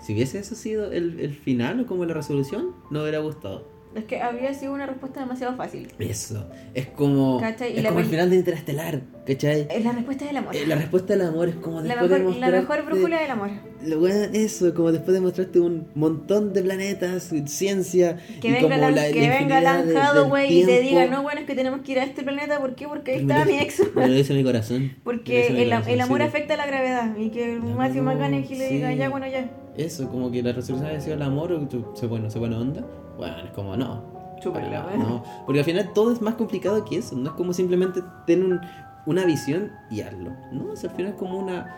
[0.01, 3.70] si hubiese eso sido el, el final o como la resolución, no hubiera gustado.
[3.93, 5.89] Es que habría sido una respuesta demasiado fácil.
[5.99, 9.67] Eso, es como, es la como el final de Interestelar, ¿cachai?
[9.69, 10.55] Es la respuesta del amor.
[10.55, 13.31] Eh, La respuesta del amor es como La después de mejor, la mejor brújula del
[13.31, 13.49] amor.
[13.85, 18.61] Lo bueno, eso, como después de mostrarte un montón de planetas, ciencia, Que y venga,
[18.77, 21.41] como la, la que venga infinidad Lan de- del Hathaway y te diga, no, bueno,
[21.41, 22.59] es que tenemos que ir a este planeta.
[22.61, 22.87] ¿Por qué?
[22.87, 23.81] Porque ahí está mi ex.
[23.93, 24.93] Me lo dice mi corazón.
[25.03, 26.27] Porque mi el, corazón, el amor sí.
[26.27, 27.17] afecta a la gravedad.
[27.17, 29.49] Y que No, Matthew McConaughey le diga, ya, bueno, ya.
[29.75, 32.57] Eso, como que la resolución había sido el amor o tú- se bueno, se buena
[32.57, 32.85] onda.
[33.17, 34.03] Bueno, es como no.
[34.41, 34.97] Chúpala, Para ¿eh?
[34.97, 35.23] no.
[35.45, 37.15] Porque al final todo es más complicado que eso.
[37.15, 38.61] No es como simplemente tener un-
[39.05, 40.31] una visión y hazlo.
[40.51, 41.77] No, o sea, al final es como una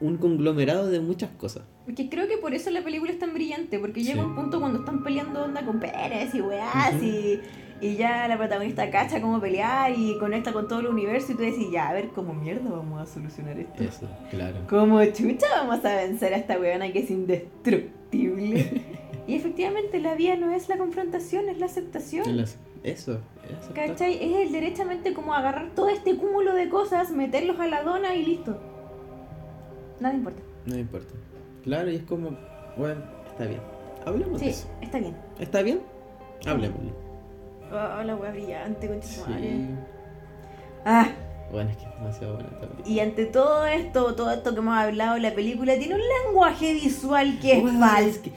[0.00, 1.64] un conglomerado de muchas cosas.
[1.84, 4.28] Porque creo que por eso la película es tan brillante, porque llega Sí.
[4.28, 6.94] un punto cuando están peleando onda con Pérez y weás
[7.80, 11.42] y ya la protagonista cacha cómo pelear y conecta con todo el universo y tú
[11.42, 13.82] decís, ya, a ver cómo mierda vamos a solucionar esto.
[13.82, 14.58] Eso, claro.
[14.68, 18.82] Como chucha vamos a vencer a esta weona que es indestructible.
[19.28, 22.24] y efectivamente la vía no es la confrontación, es la aceptación.
[22.82, 23.86] Eso, es aceptar.
[23.88, 24.14] ¿Cachai?
[24.14, 28.24] Es el derechamente como agarrar todo este cúmulo de cosas, meterlos a la dona y
[28.24, 28.58] listo.
[30.00, 30.42] Nada importa.
[30.64, 31.12] Me importa.
[31.62, 32.30] Claro, y es como,
[32.76, 33.60] bueno, está bien.
[34.06, 34.68] Hablemos de Sí, eso.
[34.80, 35.14] está bien.
[35.38, 35.80] ¿Está bien?
[36.46, 36.92] Hablemoslo.
[37.70, 39.02] Oh, la wea brillante.
[39.02, 39.20] Sí.
[40.84, 41.08] Ah,
[41.50, 42.88] Bueno, es que es demasiado buena esta película.
[42.94, 47.38] y ante todo esto, todo esto que hemos hablado, la película tiene un lenguaje visual
[47.40, 48.04] que es Weón, mal.
[48.04, 48.30] es que-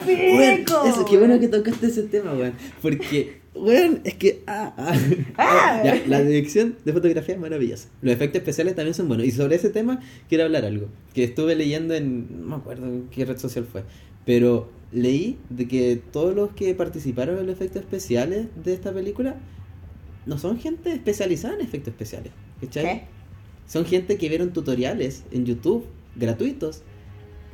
[0.88, 2.54] eso, qué bueno que tocaste ese tema, weón.
[2.80, 4.42] Porque, weón, es que.
[4.46, 4.94] Ah, ah.
[5.36, 5.82] Ah.
[5.84, 7.88] Ya, la dirección de fotografía es maravillosa.
[8.00, 9.26] Los efectos especiales también son buenos.
[9.26, 10.88] Y sobre ese tema quiero hablar algo.
[11.12, 12.40] Que estuve leyendo en.
[12.42, 13.84] No me acuerdo en qué red social fue.
[14.24, 19.36] Pero leí de que todos los que participaron en los efectos especiales de esta película
[20.26, 22.32] no son gente especializada en efectos especiales.
[22.62, 22.84] ¿Cachai?
[22.84, 23.02] ¿Qué?
[23.66, 25.86] Son gente que vieron tutoriales en YouTube
[26.16, 26.82] gratuitos.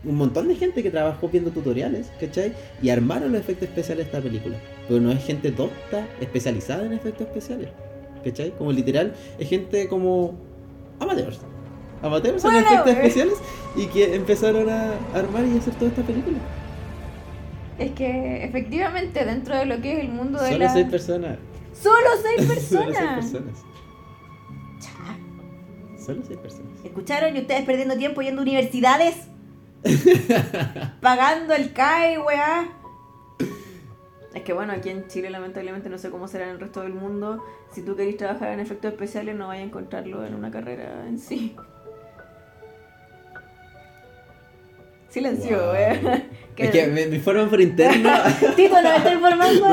[0.05, 2.53] Un montón de gente que trabajó viendo tutoriales, ¿cachai?
[2.83, 4.57] Y armaron los efectos especiales de esta película.
[4.87, 7.71] Pero no es gente docta, especializada en efectos especiales.
[8.25, 8.51] ¿Cachai?
[8.57, 10.35] Como literal, es gente como
[11.01, 11.41] amateurs.
[12.03, 12.97] Amateurs en Bueno, efectos eh.
[12.97, 13.39] especiales
[13.77, 16.39] y que empezaron a armar y hacer toda esta película.
[17.79, 20.73] Es que efectivamente dentro de lo que es el mundo de Solo la...
[20.73, 21.39] seis personas.
[21.81, 23.65] Solo seis Solo seis personas.
[26.09, 26.73] Solo seis personas.
[26.83, 27.37] ¿Escucharon?
[27.37, 29.15] Y ustedes perdiendo tiempo yendo a universidades.
[31.03, 32.67] Pagando el CAE, weá.
[34.35, 36.95] Es que bueno, aquí en Chile lamentablemente no sé cómo será en el resto del
[36.95, 37.45] mundo.
[37.75, 41.19] Si tú querés trabajar en efectos especiales no vayas a encontrarlo en una carrera en
[41.19, 41.55] sí.
[45.11, 45.73] Silencio, Wow.
[45.73, 46.23] weá.
[46.57, 48.11] Es que me, me informan por interno.
[48.57, 49.67] Tito, no me está informando.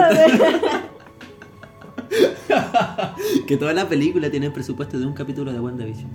[3.47, 6.09] que toda la película tiene el presupuesto de un capítulo de WandaVision.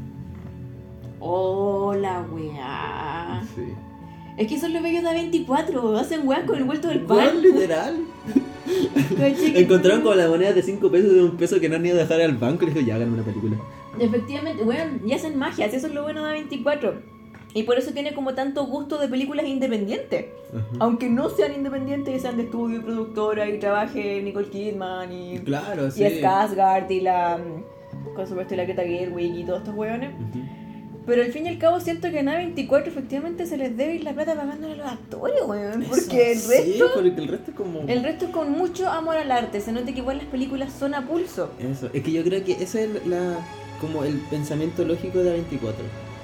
[1.21, 3.43] Hola, weá.
[3.55, 3.63] Sí.
[4.37, 7.43] Es que son los bellos de 24, hacen weá con el vuelto del ¿Cuál, pan.
[7.43, 7.97] literal?
[9.55, 12.01] Encontraron con la moneda de 5 pesos de un peso que no han ido a
[12.01, 13.57] dejar al banco y dijo, ya hagan una película.
[13.99, 17.20] Efectivamente, weón, y hacen magia, eso es lo bueno de 24.
[17.53, 20.27] Y por eso tiene como tanto gusto de películas independientes.
[20.79, 25.39] Aunque no sean independientes y sean de estudio y productora y trabaje Nicole Kidman y,
[25.41, 26.05] Claro, y sí.
[26.05, 27.39] Skarsgård y la.
[27.39, 30.11] mm, Con supuesto la Greta Gerwig y todos estos weones.
[30.15, 30.39] Ujú.
[31.07, 34.05] Pero al fin y al cabo siento que en A24 efectivamente se les debe ir
[34.05, 35.85] la plata pagándole a los actores, weón.
[35.89, 36.63] Porque el resto.
[36.65, 37.81] Sí, porque el resto es como...
[37.89, 39.61] El resto es con mucho amor al arte.
[39.61, 41.51] Se nota que igual las películas son a pulso.
[41.59, 43.39] Eso, es que yo creo que ese es la,
[43.81, 45.73] como el pensamiento lógico de A24.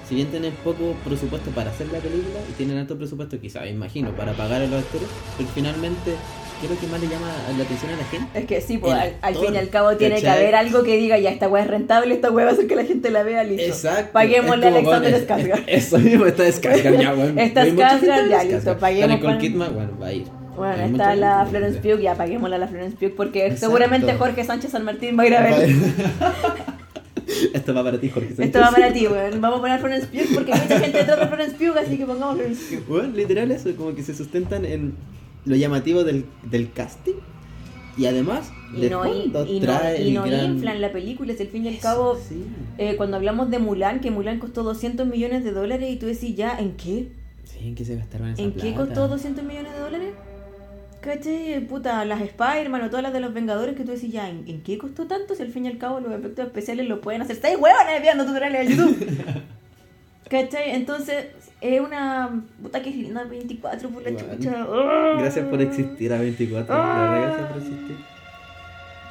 [0.09, 4.11] Si bien tienen poco presupuesto para hacer la película y tienen alto presupuesto quizá, imagino,
[4.13, 6.13] para pagar a los actores, pero finalmente,
[6.61, 7.27] ¿qué es lo que más le llama
[7.59, 8.39] la atención a la gente?
[8.39, 11.19] Es que sí, pues al, fin y al cabo tiene que haber algo que diga,
[11.19, 13.43] ya esta weá es rentable, esta weá va a hacer que la gente la vea
[13.43, 13.65] listo.
[13.67, 14.13] Exacto.
[14.13, 15.65] Paguémosle a Alexander bueno, Skarsgård.
[15.67, 17.39] es- Eso mismo, está Skarsgård ya, weón.
[17.41, 20.27] Está Skarsgård, ya, listo, paguemos con- Kidman, bueno, va a ir.
[20.57, 23.67] Bueno, Hay está la Florence Pugh, ya paguémosle a la Florence Pugh porque Exacto.
[23.67, 25.69] seguramente Jorge Sánchez San Martín va a ir a ver.
[27.53, 28.29] Esto va para ti, Jorge.
[28.29, 28.47] Sánchez.
[28.47, 29.41] Esto va para ti, weón.
[29.41, 32.37] Vamos a poner Florence Pugh porque hay mucha gente de Florence Pugh, así que pongamos
[32.37, 32.87] Florence Pugh.
[32.89, 34.95] Bueno, literal eso, como que se sustentan en
[35.45, 37.15] lo llamativo del, del casting
[37.97, 40.45] y además Y no, fondo y, y no, y el no gran...
[40.45, 42.45] inflan la película, si al fin y al cabo, sí.
[42.79, 46.37] eh, cuando hablamos de Mulan, que Mulan costó 200 millones de dólares y tú decís,
[46.37, 47.09] ya, ¿en qué?
[47.45, 49.96] Sí, ¿en qué se gastaron esa ¿En qué costó 200 millones de dólares?
[51.07, 51.61] ¿Cachai?
[51.69, 54.61] Puta, las Spider-Man o todas las de los Vengadores que tú decís, ya, ¿en, en
[54.63, 55.37] qué costó tanto?
[55.37, 57.37] Si al fin y al cabo los efectos especiales lo pueden hacer.
[57.37, 59.43] ¡Seis huevones viendo tutoriales de YouTube!
[60.29, 60.73] ¿Cachai?
[60.73, 61.27] Entonces,
[61.61, 62.43] es una.
[62.61, 64.35] Puta que es linda 24 por la Bueno.
[64.35, 64.67] chucha.
[65.19, 66.75] Gracias por existir a 24.
[66.77, 67.97] La verdad, gracias por existir.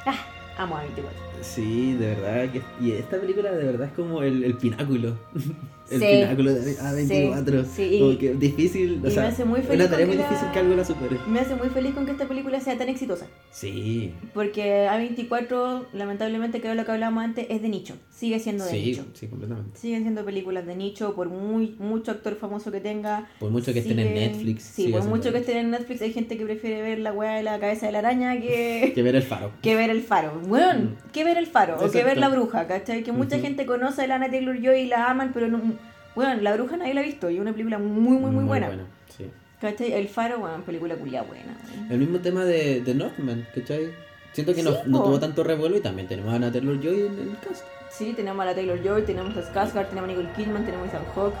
[0.04, 0.18] Ah,
[0.58, 1.18] amo a 24.
[1.40, 2.52] Sí, de verdad.
[2.52, 5.16] Que, y esta película de verdad es como el, el pináculo.
[5.88, 7.64] El Sí, pináculo de A24.
[7.64, 9.00] sí, sí, Como que difícil.
[9.04, 10.84] O y sea, me hace muy feliz una tarea muy difícil la- que algo la
[10.84, 11.16] supere.
[11.28, 13.26] Me hace muy feliz con que esta película sea tan exitosa.
[13.52, 14.12] Sí.
[14.34, 17.94] Porque A24, lamentablemente, creo lo que hablábamos antes, es de nicho.
[18.10, 19.04] Sigue siendo de Sí, nicho.
[19.14, 19.78] sí, completamente.
[19.78, 23.28] Siguen siendo películas de nicho, por muy mucho actor famoso que tenga.
[23.38, 24.62] Por mucho que estén en sigue- Netflix.
[24.64, 27.34] Sí, sigue por mucho que estén en Netflix, hay gente que prefiere ver la weá
[27.34, 29.52] de la cabeza de la araña que, Que ver el faro.
[29.62, 30.40] que ver el faro.
[30.48, 31.12] Bueno, Mm.
[31.12, 32.06] que ver el faro, o que Exacto.
[32.08, 33.02] ver la bruja, ¿cachai?
[33.02, 33.44] Que mucha Ujú.
[33.46, 35.75] gente conoce a Lana Taylor Joy y la aman, pero no.
[36.16, 38.70] Bueno, la bruja nadie la ha visto y es una película muy, muy, muy, buena.
[39.16, 39.26] sí.
[39.60, 39.92] ¿Cachai?
[39.92, 41.56] El faro, bueno, película culia buena.
[41.88, 43.90] El mismo tema de, de Northman, ¿cachai?
[44.32, 47.00] Siento que no, Sí, no tuvo tanto revuelo y también tenemos a Anna Taylor Joy
[47.06, 47.64] en el cast.
[47.90, 50.90] Sí, tenemos a la Taylor Joy, tenemos a Skarsgård, tenemos a Nicole Kidman, tenemos a
[50.98, 51.34] Ethan Hawke.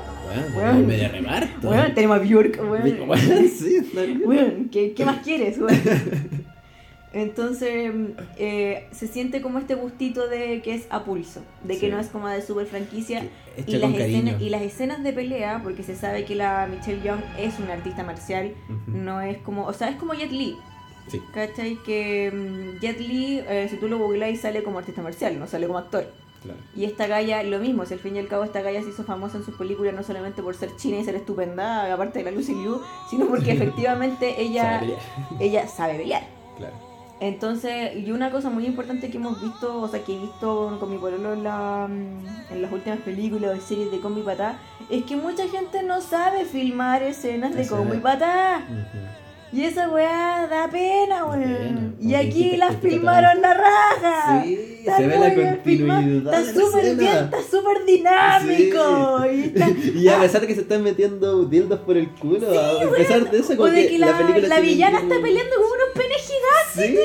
[0.54, 1.68] Bueno, media reparto.
[1.68, 3.48] Bueno, tenemos a Bjork, Bueno, weón.
[3.48, 3.80] sí.
[4.24, 5.58] Weón, ¿qué, qué más quieres?
[7.16, 7.92] Entonces,
[8.36, 12.08] eh, se siente como este gustito de que es a pulso, de que no es
[12.08, 13.26] como de super franquicia.
[13.56, 17.02] Hecha Y las, escenas, y las escenas de pelea, porque se sabe que la Michelle
[17.02, 18.52] Young es una artista marcial,
[18.86, 20.56] no es como, o sea, es como Jet Li,
[21.08, 21.78] Sí, ¿cachai?
[21.86, 25.66] Que mm, Jet Li, eh, si tú lo googleas, sale como artista marcial, no sale
[25.68, 26.12] como actor.
[26.42, 26.58] claro.
[26.74, 29.04] Y esta galla, lo mismo, si al fin y al cabo esta galla se hizo
[29.04, 32.30] famosa en sus películas no solamente por ser china y ser estupenda, aparte de la
[32.32, 35.00] Lucy Liu, sino porque efectivamente ella, Sabe pelear.
[35.42, 36.35] ella sabe pelear.
[37.18, 40.90] Entonces, y una cosa muy importante que hemos visto, o sea, que he visto con
[40.90, 44.58] mi pololo en, la, mm, en las últimas películas o series de Combi Patá,
[44.90, 47.66] es que mucha gente no sabe filmar escenas de.
[47.66, 48.62] Combi Patá.
[49.52, 51.96] Y esa weá da pena, weón.
[52.00, 54.42] Y aquí las te filmaron la raja.
[54.44, 56.34] Sí, Está se ve la continuidad.
[56.34, 59.22] Está súper bien, está súper dinámico.
[59.22, 59.28] Sí.
[59.30, 62.90] Y está- Y a pesar de que se están metiendo dildos por el culo, a
[62.96, 65.54] pesar de eso, o como de que, que la, película la tiene villana está peleando
[65.56, 65.86] con unos.
[66.76, 66.96] Sí.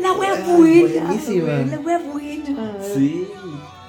[0.00, 1.04] La wea Ah, buena.
[1.04, 1.52] Buenísima.
[1.70, 2.76] La wea buena.
[2.94, 3.26] Sí.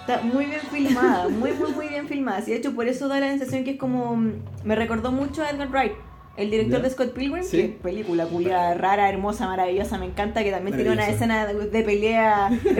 [0.01, 2.41] Está muy bien filmada, muy, muy, muy bien filmada.
[2.41, 4.15] Sí, de hecho, por eso da la sensación que es como.
[4.17, 4.31] mm,
[4.65, 5.93] Me recordó mucho a Edgar Wright,
[6.35, 6.83] el director ¿Ya?
[6.83, 7.43] de Scott Pilgrim.
[7.43, 7.57] Sí.
[7.57, 10.43] Que película culia rara, hermosa, maravillosa, me encanta.
[10.43, 12.77] Que también tiene una escena de, de pelea espectaculares.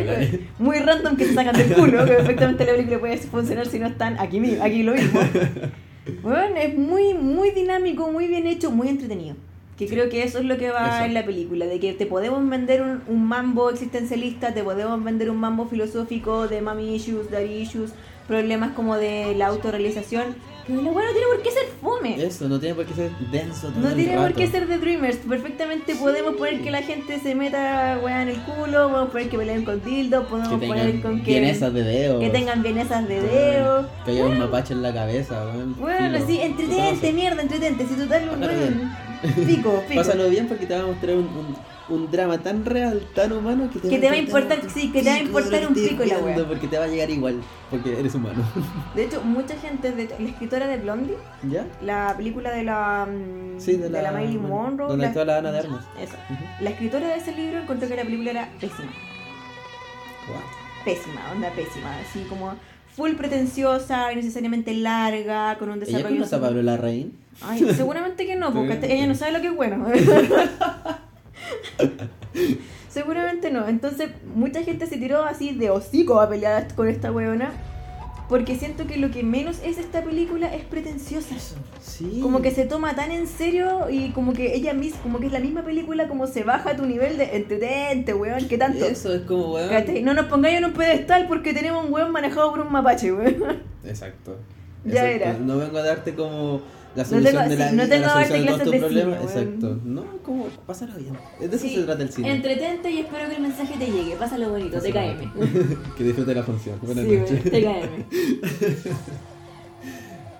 [0.08, 0.40] Espectaculares.
[0.60, 2.04] muy random que se sacan del culo.
[2.04, 5.20] Que perfectamente la película puede funcionar si no están aquí, mi- aquí lo mismo.
[6.22, 9.36] Bueno, es muy, muy dinámico, muy bien hecho, muy entretenido.
[9.78, 11.04] Que creo que eso es lo que va Eso.
[11.06, 15.30] en la película, de que te podemos vender un, un mambo existencialista, te podemos vender
[15.30, 17.90] un mambo filosófico de mami issues, daddy issues,
[18.28, 22.24] problemas como de la autorrealización, pero la weá no tiene por qué ser fome.
[22.24, 25.94] Eso, no tiene por qué ser denso No tiene por qué ser de Dreamers, perfectamente
[25.96, 29.64] podemos poner que la gente se meta weá en el culo, podemos poner que peleen
[29.64, 32.20] con dildo, podemos Que poner con que, vienesas de dedos.
[32.20, 33.88] que tengan vienesas de dedo.
[34.04, 35.74] Que haya un mapache en la cabeza, weón.
[35.78, 37.86] Bueno, sí, entretente, mierda, entretente.
[37.86, 38.92] Si total, weón,
[39.32, 40.00] pico, pico.
[40.00, 41.56] Pásalo bien porque te va a mostrar un, un,
[41.88, 45.02] un drama tan real, tan humano que te, Que te va a importar sí, que
[45.02, 46.46] te va a de importar un pico la wea.
[46.46, 48.42] Porque te va a llegar igual, porque eres humano.
[48.94, 51.16] De hecho, mucha gente, de, la escritora de Blondie,
[51.50, 51.66] ¿Ya?
[51.82, 55.58] la película de la, mm, Sí, de la, Marilyn Monroe, Donde la, la Ana de
[55.60, 55.84] Armas.
[56.00, 56.16] esa.
[56.60, 58.92] La escritora de ese libro encontró que la película era pésima.
[60.28, 60.40] Guau.
[60.84, 61.96] Pésima, onda pésima.
[61.98, 62.54] Así como
[62.94, 66.16] full pretenciosa, innecesariamente larga, con un ¿Ella desarrollo.
[66.16, 67.12] conoce a Pablo Larraín?
[67.42, 69.86] Ay, seguramente que no, porque ella no sabe lo que es bueno.
[72.88, 73.66] seguramente no.
[73.66, 77.52] Entonces, mucha gente se tiró así de hocico a pelear con esta weona.
[78.28, 81.34] Porque siento que lo que menos es esta película es pretenciosa.
[81.80, 82.20] Sí.
[82.22, 85.32] Como que se toma tan en serio y como que ella misma, como que es
[85.32, 88.84] la misma película, como se baja a tu nivel de entretente, weón, ¿qué tanto?
[88.84, 89.68] Eso es como, weón.
[89.68, 90.02] ¿Cachai?
[90.02, 93.62] No nos pongáis en un pedestal porque tenemos un weón manejado por un mapache, weón.
[93.84, 94.38] Exacto.
[94.84, 95.30] Ya Exacto.
[95.30, 95.32] era.
[95.38, 96.62] No vengo a darte como
[96.96, 99.18] la No solución tengo- de la sí, no tengo la solución de todos tus problemas.
[99.20, 99.80] cine, Exacto.
[99.84, 101.14] No, como, pásalo bien.
[101.40, 102.32] De eso Sí, se trata el cine.
[102.34, 104.16] Entretente y espero que el mensaje te llegue.
[104.16, 105.32] Pásalo bonito, Pásalo TKM.
[105.96, 106.78] que disfrute la función.
[106.80, 107.42] Sí, Buenas weón, noches.
[107.44, 108.84] TKM.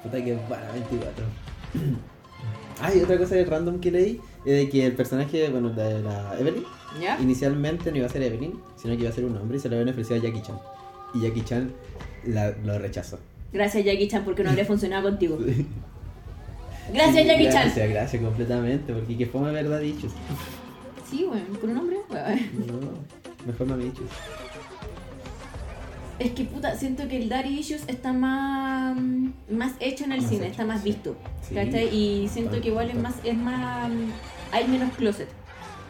[0.02, 1.24] Puta que para 24.
[2.80, 6.36] Ay, otra cosa de random que leí es de que el personaje, bueno, de la
[6.38, 6.64] Evelyn,
[7.00, 7.18] ¿Ya?
[7.20, 9.68] inicialmente no iba a ser Evelyn, sino que iba a ser un hombre y se
[9.68, 10.58] lo habían ofrecido a Jackie Chan.
[11.14, 11.72] Y Jackie Chan
[12.26, 13.18] la- lo rechazó.
[13.52, 15.38] Gracias Jackie Chan porque no habría funcionado contigo.
[16.92, 17.62] Gracias Jackie Chan.
[17.64, 20.12] Gracias, gracias completamente, porque que fue verdad dichos.
[21.10, 21.98] Sí, weón, con un hombre.
[22.08, 24.06] No, mejor mami dichos.
[26.18, 28.96] Es que puta, siento que el Daddy Issues está más,
[29.50, 30.90] más hecho en el Más cine, hecho, está más sí.
[30.90, 31.16] visto.
[31.48, 31.56] Sí.
[31.92, 33.90] Y siento que igual es más, es más.
[34.52, 35.28] Hay menos closet.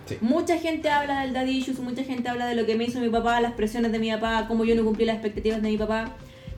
[0.07, 0.17] Sí.
[0.23, 3.11] Mucha gente habla del Daddy Issues, mucha gente habla de lo que me hizo mi
[3.11, 6.13] papá, las presiones de mi papá, cómo yo no cumplí las expectativas de mi papá.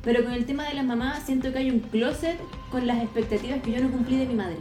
[0.07, 2.38] Pero con el tema de las mamás, siento que hay un closet
[2.70, 4.57] con las expectativas que yo no cumplí de mi madre.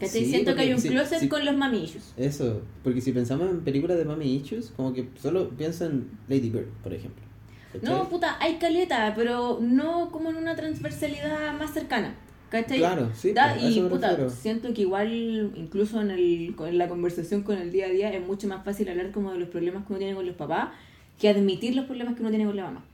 [0.00, 2.14] Siento que hay un closet con los mamillos.
[2.16, 6.48] Eso, porque si pensamos en películas de Mami Issues, como que solo pienso en Lady
[6.50, 7.22] Bird, por ejemplo.
[7.72, 7.90] ¿Cachai?
[7.90, 12.14] No, puta, hay caleta, pero no como en una transversalidad más cercana.
[12.50, 12.78] ¿Cachai?
[12.78, 14.30] Claro, sí, Da- y puta, refiero.
[14.30, 18.24] siento que igual, incluso en, el, en la conversación con el día a día, es
[18.26, 20.68] mucho más fácil hablar como de los problemas que uno tiene con los papás
[21.20, 22.84] que admitir los problemas que uno tiene con la mamá.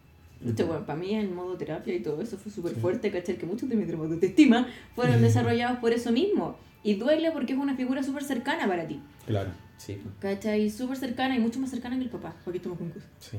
[0.44, 0.64] Ujú.
[0.66, 3.36] bueno, para mí en modo terapia y todo eso fue súper fuerte, ¿cachai?
[3.36, 6.56] Que muchos de mis traumas de autoestima fueron desarrollados por eso mismo.
[6.82, 10.68] Y duele porque es una figura súper cercana para ti, Claro, sí, ¿cachai?
[10.68, 13.02] Súper cercana y mucho más cercana que el papá, porque estamos juntos.
[13.18, 13.38] sí.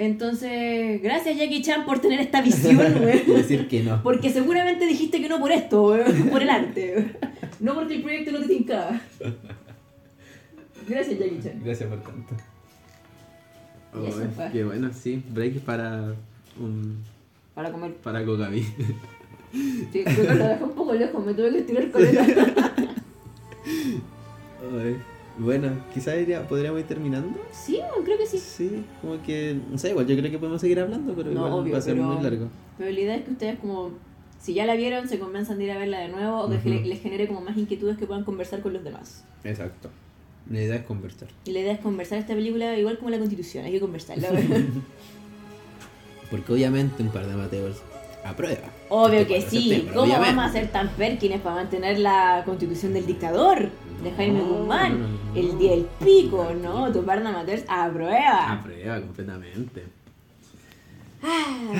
[0.00, 3.24] Entonces, gracias Jackie Chan por tener esta visión, güey.
[3.24, 4.00] Decir que no.
[4.04, 5.96] Porque seguramente dijiste que no por esto,
[6.30, 7.16] por el arte.
[7.58, 9.00] No porque el proyecto no te tincaba.
[10.88, 11.60] Gracias Jackie Chan.
[11.64, 12.36] Gracias por tanto.
[13.94, 14.50] Y eso Ay, fue.
[14.52, 15.22] qué bueno, sí.
[15.30, 16.14] Break para
[16.60, 16.96] un
[17.54, 17.94] Para comer.
[17.96, 18.62] para Cocaví.
[19.52, 22.18] Sí, creo que lo dejé un poco lejos, me tuve que estirar con él.
[25.38, 26.16] Bueno, quizás
[26.48, 27.38] podríamos ir terminando.
[27.52, 28.38] Sí, creo que sí.
[28.38, 31.52] Sí, como que, no sé, igual yo creo que podemos seguir hablando, pero No, igual
[31.62, 32.48] obvio, va a ser pero- muy largo.
[32.76, 33.90] Pero la idea es que ustedes como,
[34.40, 37.00] si ya la vieron, se convenzan de ir a verla de nuevo o que les
[37.00, 39.24] genere como más inquietudes que puedan conversar con los demás.
[39.44, 39.90] Exacto.
[40.50, 41.28] La idea es conversar.
[41.44, 44.28] Y la idea es conversar esta película igual como la constitución, hay que conversarla.
[46.30, 47.78] Porque obviamente un par de amateurs
[48.24, 48.68] aprueba.
[48.90, 50.34] Obvio Este que 4 de sí, ¿cómo obviamente.
[50.36, 53.70] vamos a ser tan perkines para mantener la constitución del dictador?
[54.02, 55.18] De Jaime No, Guzmán, no, no.
[55.34, 56.92] el día del pico, ¿no?
[56.92, 58.52] Tu par de amateurs a prueba.
[58.52, 59.82] Aprueba completamente.
[61.22, 61.72] Ah,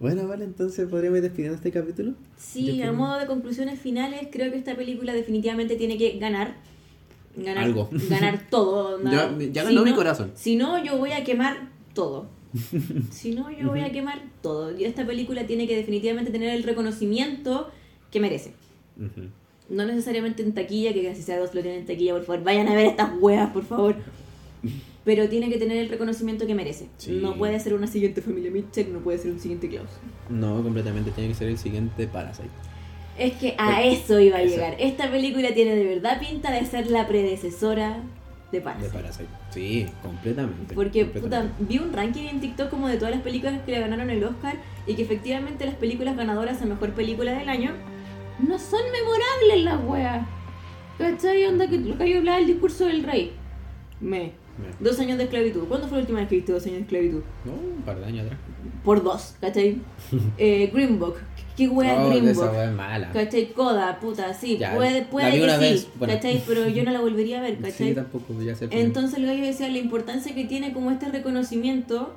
[0.00, 2.14] Bueno, vale, entonces podríamos ir despidiendo este capítulo.
[2.36, 6.54] sí, a modo de conclusiones finales, creo que esta película definitivamente tiene que ganar.
[7.36, 7.88] Ganar, Algo.
[8.10, 8.98] ganar todo.
[8.98, 9.10] ¿no?
[9.10, 10.32] Ya- ya Si ganó mi no- corazón.
[10.34, 12.26] Si no, yo voy a quemar todo.
[13.10, 14.76] Si no, yo voy a quemar todo.
[14.76, 17.70] Y esta película tiene que definitivamente tener el reconocimiento
[18.10, 18.52] que merece.
[19.70, 22.44] No necesariamente en taquilla, que casi sea dos lo tienen en taquilla, por favor.
[22.44, 23.96] Vayan a ver estas weas, por favor.
[25.04, 26.88] Pero tiene que tener el reconocimiento que merece.
[26.98, 27.12] Sí.
[27.22, 29.88] No puede ser una siguiente familia Mitchell, no puede ser un siguiente Klaus.
[30.28, 31.10] No, completamente.
[31.10, 32.50] Tiene que ser el siguiente Parasite.
[33.18, 34.54] Es que a eso iba a Eso.
[34.56, 34.76] llegar.
[34.78, 37.98] Esta película tiene de verdad pinta de ser la predecesora
[38.50, 38.92] de De Parasite.
[38.92, 39.28] Parasite.
[39.50, 40.74] Sí, completamente.
[40.74, 41.64] Porque, puta, completamente.
[41.68, 44.56] vi un ranking en TikTok como de todas las películas que le ganaron el Oscar
[44.86, 47.72] y que efectivamente las películas ganadoras a mejor película del año
[48.38, 50.26] no son memorables las weas.
[50.98, 51.46] ¿Cachai?
[51.46, 53.32] Onda que lo que yo hablaba del discurso del rey.
[54.00, 54.32] Me.
[54.58, 54.74] Mira.
[54.80, 55.64] Dos años de esclavitud.
[55.64, 57.22] ¿Cuándo fue la última vez que viste dos años de esclavitud?
[57.46, 58.38] No, un par de años atrás.
[58.84, 59.78] Por dos, ¿cachai?
[60.38, 61.16] eh, Green Book.
[61.56, 63.12] ¿Qué wea Oh, Green esa wea es mala.
[63.12, 63.52] ¿Cachai?
[63.52, 66.14] Coda, puta, sí, Ya, puede, la puede vi que una sí, vez, bueno.
[66.14, 66.42] ¿cachai?
[66.46, 67.88] Pero yo no la volvería a ver, ¿cachai?
[67.88, 68.68] Sí, tampoco, ya sé.
[68.70, 72.14] Entonces el gallo decía la importancia que tiene como este reconocimiento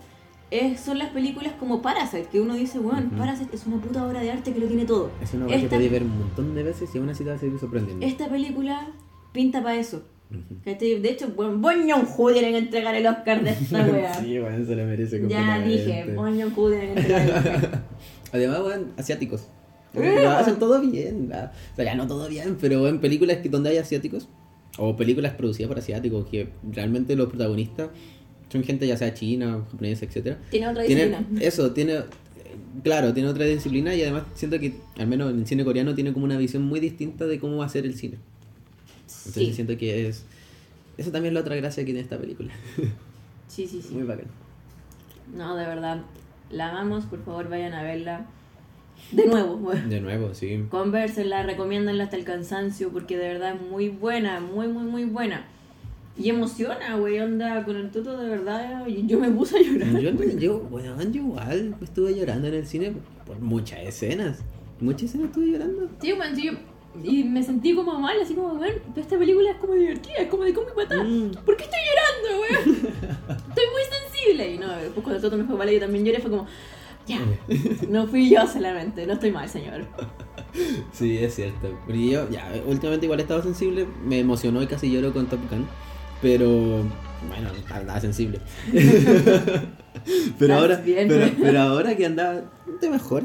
[0.52, 3.18] es, son las películas como Parasite, que uno dice, bueno, Ujú.
[3.18, 5.10] Parasite es una puta obra de arte que lo tiene todo.
[5.22, 7.36] Es una wea que podéis ver un montón de veces y aún así te va
[7.36, 8.06] a seguir sorprendiendo.
[8.06, 8.88] Esta película
[9.34, 10.04] pinta para eso.
[10.64, 11.00] ¿cachai?
[11.00, 14.14] De hecho, bueno, Bong Joon-ho tiene que entregar el Oscar de esta wea.
[14.14, 17.82] sí, bueno, se lo merece ya dije, Bong Joon-ho tiene que entregar el Oscar.
[18.36, 19.44] Además, weón, asiáticos.
[19.94, 21.30] Lo hacen todo bien.
[21.34, 24.28] ah, O sea, ya no todo bien, pero en películas que donde hay asiáticos,
[24.78, 27.90] o películas producidas por asiáticos, que realmente los protagonistas
[28.52, 31.42] son gente ya sea china, japonesa, etcétera Tiene otra Tiene, disciplina.
[31.42, 32.00] eso, tiene,
[32.84, 36.12] claro, tiene otra disciplina y además siento que, al menos en el cine coreano, tiene
[36.14, 38.18] como una visión muy distinta de cómo va a ser el cine.
[39.08, 40.26] Entonces Sí, siento que es,
[40.98, 42.52] eso también es la otra gracia que tiene esta película.
[43.48, 43.94] sí, sí, sí.
[43.94, 44.26] Muy bacán.
[45.34, 46.02] No, de verdad,
[46.50, 48.26] la amamos, por favor vayan a verla.
[49.12, 49.88] De nuevo, bueno.
[49.88, 50.66] De nuevo, sí.
[50.70, 55.46] Conversenla, recomiéndenla hasta el cansancio porque de verdad es muy buena, muy, muy, muy buena.
[56.18, 58.86] Y emociona, güey, onda con el tuto de verdad.
[58.88, 60.02] Yo me puse a llorar.
[60.02, 62.94] Yo, yo, bueno, yo igual estuve llorando en el cine
[63.26, 64.40] por muchas escenas.
[64.80, 65.90] Muchas escenas estuve llorando.
[66.00, 66.50] Sí, bueno, sí,
[67.04, 70.44] y me sentí como mal, así como, bueno, esta película es como divertida, es como
[70.44, 71.06] de cómo matar.
[71.06, 71.32] Mm.
[71.46, 72.78] ¿Por qué estoy llorando, güey?
[73.50, 73.82] Estoy muy
[74.32, 76.48] Y no, después cuando tuto me fue mal, yo también lloré, fue como,
[77.08, 77.20] ya,
[77.90, 79.86] no fui yo solamente, no estoy mal, señor.
[80.94, 81.78] Sí, es cierto.
[81.86, 83.86] Porque yo, ya, últimamente igual he estado sensible.
[84.06, 85.68] Me emocionó y casi lloro con Top Gun.
[86.22, 86.48] Pero,
[87.28, 88.40] bueno, no estaba sensible.
[90.40, 92.44] pero ahora, pero ahora que andaba
[92.80, 93.24] de mejor.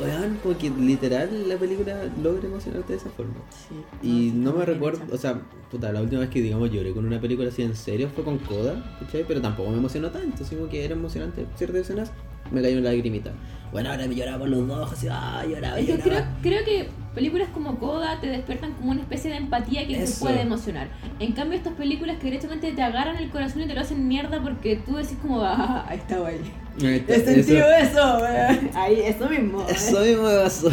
[0.00, 3.34] Weón, como que literal la película logra emocionarte de esa forma.
[3.50, 3.74] Sí,
[4.06, 5.40] Y no me recuerdo, o sea,
[5.70, 8.38] puta, la última vez que digamos lloré con una película así en serio fue con
[8.38, 9.24] Coda, ¿cachai?
[9.26, 12.12] Pero tampoco me emocionó tanto, como que era emocionante ciertas escenas,
[12.50, 13.32] me cayó una lagrimita.
[13.72, 17.78] Bueno, ahora me lloraba por los ojos, así, ah, lloraba, creo, creo que películas como
[17.78, 20.20] Coda te despiertan como una especie de empatía que te Eso.
[20.24, 20.88] puede emocionar.
[21.18, 24.40] En cambio, estas películas que directamente te agarran el corazón y te lo hacen mierda
[24.42, 26.00] porque tú decís como, ah, ahí.
[26.80, 28.70] Ahí está, He sentido eso, eso, güey.
[28.74, 29.62] Ahí, eso mismo.
[29.62, 29.74] güey.
[29.74, 30.70] eso mismo pasó.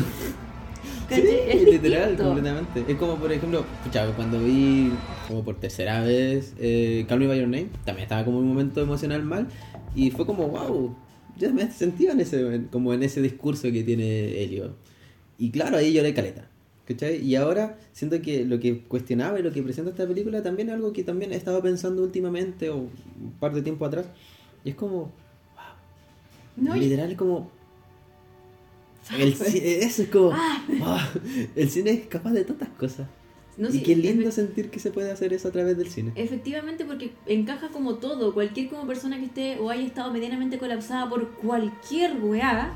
[1.09, 1.21] Sí.
[1.47, 2.23] Es literal, distinto.
[2.23, 2.85] completamente.
[2.87, 4.91] Es como, por ejemplo, pucha, cuando vi,
[5.27, 8.81] como por tercera vez, eh, Call Me By Your Name, también estaba como un momento
[8.81, 9.47] emocional mal,
[9.95, 10.95] y fue como, wow,
[11.37, 14.75] ya me sentía en ese, como en ese discurso que tiene Helio.
[15.37, 16.49] Y claro, ahí lloré caleta.
[16.87, 17.17] ¿Cachai?
[17.25, 20.75] Y ahora siento que lo que cuestionaba y lo que presenta esta película también es
[20.75, 24.05] algo que también he estado pensando últimamente o un par de tiempo atrás.
[24.63, 25.11] Y es como,
[26.55, 27.49] No, y- literal, como.
[29.19, 30.29] El, eso es como.
[30.29, 30.97] wow,
[31.55, 33.07] el cine es capaz de tantas cosas.
[33.57, 36.11] No, y sí, qué lindo sentir que se puede hacer eso a través del cine.
[36.15, 38.33] Efectivamente, porque encaja como todo.
[38.33, 42.73] Cualquier como persona que esté o haya estado medianamente colapsada por cualquier weá,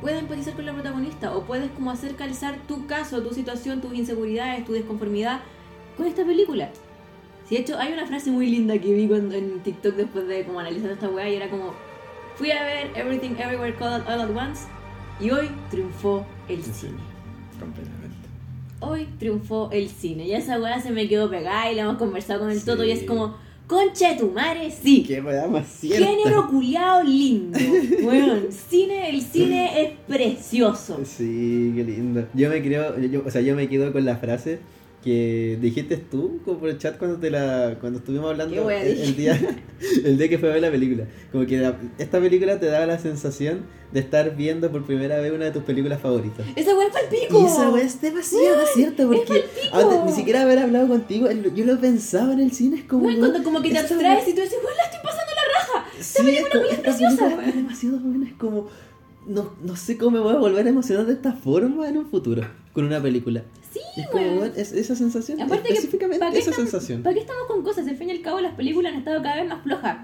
[0.00, 3.94] puede empatizar con la protagonista o puedes como hacer calzar tu caso, tu situación, tus
[3.94, 5.40] inseguridades, tu desconformidad
[5.96, 6.70] con esta película.
[7.48, 10.44] Sí, de hecho, hay una frase muy linda que vi cuando, en TikTok después de
[10.44, 11.74] como analizando esta weá y era como,
[12.34, 14.66] fui a ver Everything Everywhere All at, All at Once
[15.20, 16.98] y hoy triunfó el cine.
[17.58, 17.97] Completamente.
[18.80, 20.26] Hoy triunfó el cine.
[20.26, 22.64] Y esa weá se me quedó pegada y la hemos conversado con el Sí.
[22.66, 23.34] Toto y es como,
[23.66, 25.04] concha de tu madre, sí.
[25.06, 25.80] Qué más.
[25.80, 27.58] Género culiao lindo.
[28.02, 28.34] Bueno,
[28.70, 31.00] cine, el cine es precioso.
[31.04, 32.26] Sí, qué lindo.
[32.34, 34.60] Yo me creo, yo- o sea, yo me quedo con la frase
[35.08, 38.86] que dijiste tú como por el chat cuando te la cuando estuvimos ¿Qué hablando el,
[39.00, 39.40] el día
[40.04, 42.84] el día que fue a ver la película como que la- esta película te da
[42.86, 43.60] la sensación
[43.92, 47.40] de estar viendo por primera vez una de tus películas favoritas Esa weá es palpico.
[47.40, 49.76] y esa wea es demasiado cierta porque palpico.
[49.76, 53.18] antes- ni siquiera haber hablado contigo yo lo pensaba en el cine es como Bueno,
[53.20, 55.90] cuando como que te esta abstraes y tú dices, weón, la estoy pasando la raja.
[56.00, 58.68] Sí, película es, esta preciosa, película es demasiado buena, es como
[59.26, 62.06] no, no sé cómo me voy a volver a emocionar de esta forma en un
[62.10, 62.42] futuro
[62.78, 63.42] con una película.
[63.72, 67.02] Sí, Es como, es esa sensación, Aparte que, específicamente ¿para qué esa estamos- sensación.
[67.02, 67.88] ¿Para qué estamos con cosas?
[67.88, 69.96] Al fin y al cabo, las películas han estado cada vez más flojas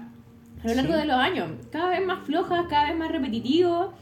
[0.61, 0.99] a lo largo Sí.
[0.99, 1.49] de los años.
[1.71, 3.93] Cada vez más flojas, cada vez más repetitivo,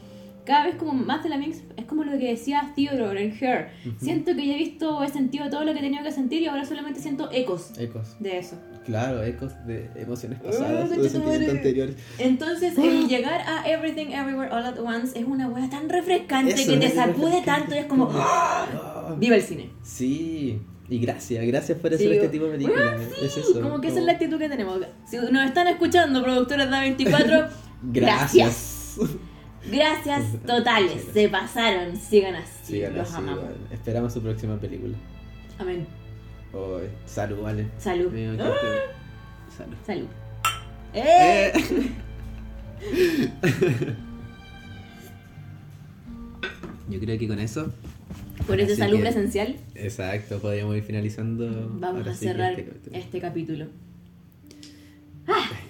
[0.44, 1.62] cada vez como más de la mix.
[1.76, 3.70] Es como lo que decía Theodore en Her.
[4.00, 6.46] Siento que ya he visto, he sentido todo lo que he tenido que sentir y
[6.46, 8.56] ahora solamente siento ecos Ecos, de eso.
[8.84, 11.96] Claro, ecos de emociones Ah, pasadas, concha de sentimientos anteriores.
[12.18, 16.72] Entonces, el llegar a Everything Everywhere All at Once es una wea tan refrescante Eso,
[16.72, 18.66] que te sacude tanto y es como, ¡ah!
[18.72, 19.70] Ah, ¡Viva el cine!
[19.82, 23.00] Sí, y gracias, gracias por hacer Sí, este tipo de películas.
[23.22, 23.60] es eso.
[23.60, 24.80] como que esa es la actitud que tenemos.
[25.06, 27.48] Si nos están escuchando, productores de A24,
[27.92, 28.96] Gracias.
[29.70, 31.06] Gracias totales.
[31.12, 31.96] Se pasaron.
[31.96, 32.52] Sigan así.
[32.74, 33.44] Sigan Los así, amamos.
[33.72, 34.94] Esperamos su próxima película.
[35.58, 35.86] Amén.
[36.54, 37.66] Ay, salud, vale.
[37.78, 38.14] Salud.
[38.14, 38.54] Encanta.
[39.56, 39.76] Salud.
[39.86, 40.06] Salud.
[40.94, 41.52] ¡Eh!
[46.88, 47.72] Yo creo que con eso.
[48.46, 51.70] Por ese salud que- presencial, Exacto, podríamos ir finalizando.
[51.80, 52.96] vamos a sí cerrar este capítulo.
[52.96, 53.66] este capítulo.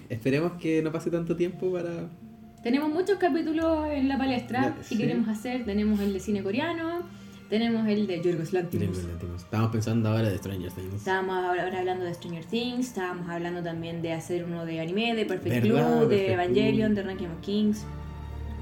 [0.08, 2.08] Esperemos que no pase tanto tiempo para.
[2.62, 4.74] Tenemos muchos capítulos en la palestra.
[4.76, 5.00] Ya, Si sí.
[5.00, 7.02] queremos hacer, tenemos el de cine coreano,
[7.48, 8.98] tenemos el de Yorgos Lanthimos.
[9.36, 10.94] Estamos pensando ahora de Stranger Things.
[10.94, 15.14] Estábamos ahora ahora hablando de Stranger Things, estábamos hablando también de hacer uno de anime,
[15.14, 15.98] de Perfect ¿Verdad?
[15.98, 17.02] Blue, de Perfect Evangelion, Blue.
[17.02, 17.84] de Ranking of Kings.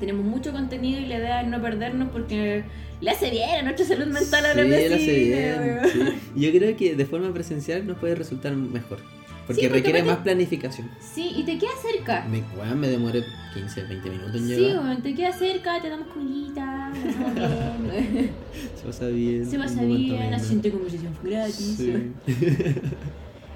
[0.00, 2.64] Tenemos mucho contenido y la idea es no perdernos porque
[3.00, 6.40] le hace bien a nuestra salud mental Sí, de lo hace bien, sí.
[6.40, 8.98] Yo creo que de forma presencial nos puede resultar mejor.
[9.46, 10.88] Porque Sí, porque requiere más planificación.
[11.00, 12.24] Sí, y te queda cerca.
[12.28, 13.24] Me, weón, me demoré
[13.54, 14.84] 15, 20 minutos en Sí, llegar.
[14.84, 16.92] weón, te queda cerca, te damos comidita, la.
[18.76, 19.44] Se pasa bien.
[19.50, 21.74] Se pasa bien, asiento de conversación gratis.
[21.76, 22.12] Sí.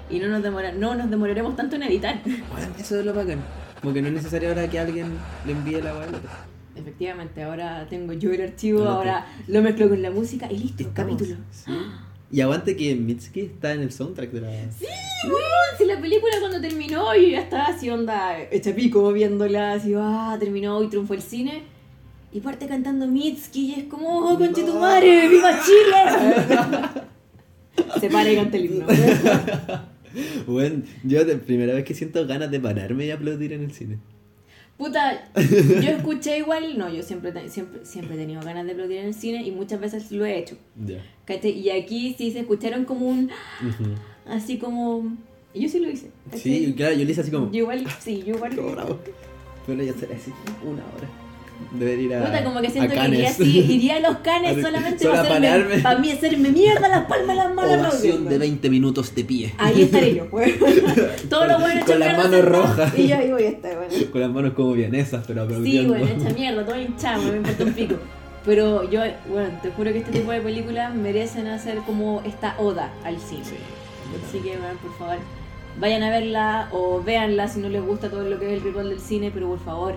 [0.09, 2.21] Y no nos, demora, no nos demoraremos tanto en editar.
[2.25, 3.39] Weón, eso es lo bacán.
[3.81, 5.11] Como que no es necesario ahora que alguien
[5.45, 6.07] le envíe la weá.
[6.77, 11.13] Efectivamente, ahora tengo yo el archivo, Ahora lo mezclo con la música y listo, Estamos,
[11.17, 11.39] capítulo.
[11.51, 11.71] sí.
[12.31, 14.49] Y aguante que Mitski está en el soundtrack de la.
[14.71, 14.85] Sí,
[15.23, 19.93] weón, si la película cuando terminó yo ya estaba así onda hecha pico viéndola, así,
[19.95, 21.63] ah, terminó y triunfó el cine.
[22.33, 27.01] Y parte cantando Mitski y es como, oh, conche tu madre, viva Chile.
[27.99, 28.85] Se para y canta el himno.
[30.47, 33.99] Bueno, yo de primera vez que siento ganas de pararme y aplaudir en el cine.
[34.77, 39.07] Puta, yo escuché igual, no, yo siempre, siempre, siempre he tenido ganas de aplaudir en
[39.07, 40.57] el cine y muchas veces lo he hecho.
[40.75, 41.03] Ya.
[41.27, 41.51] ¿Cachai?
[41.51, 43.25] Y aquí sí se escucharon como un,
[43.61, 43.91] Ujú.
[44.33, 45.15] así como,
[45.53, 46.09] y yo sí lo hice.
[46.31, 46.41] ¿cachai?
[46.41, 47.51] Sí, claro, yo le hice así como.
[47.51, 48.55] Yo igual, sí, yo igual.
[48.55, 48.99] como bravo.
[49.65, 50.31] Pero ya será así,
[50.63, 51.07] una hora.
[51.71, 52.25] Debería ir a.
[52.27, 55.79] Puta, como que siento que iría, así, iría a los canes solamente solo para hacerme,
[55.79, 58.29] para mí hacerme mierda las palmas de las manos Ovación aplaudiendo.
[58.29, 59.53] de 20 minutos de pie.
[59.57, 60.53] Ahí estaré yo, pues.
[61.29, 62.93] Todos los buenos Con las manos rojas.
[62.97, 63.93] Y yo ahí voy a estar, bueno.
[64.11, 67.73] Con las manos como vienesas, pero Sí, bueno, hecha mierda, todo hinchado, me importa un
[67.73, 67.95] pico.
[68.47, 72.91] Pero yo, bueno, te juro que este tipo de películas merecen hacer como esta oda
[73.03, 73.43] al cine.
[73.43, 73.55] Sí.
[74.25, 75.17] Así que, bueno, por favor,
[75.81, 78.89] vayan a verla o véanla si no les gusta todo lo que es el ritual
[78.89, 79.95] del cine, pero por favor,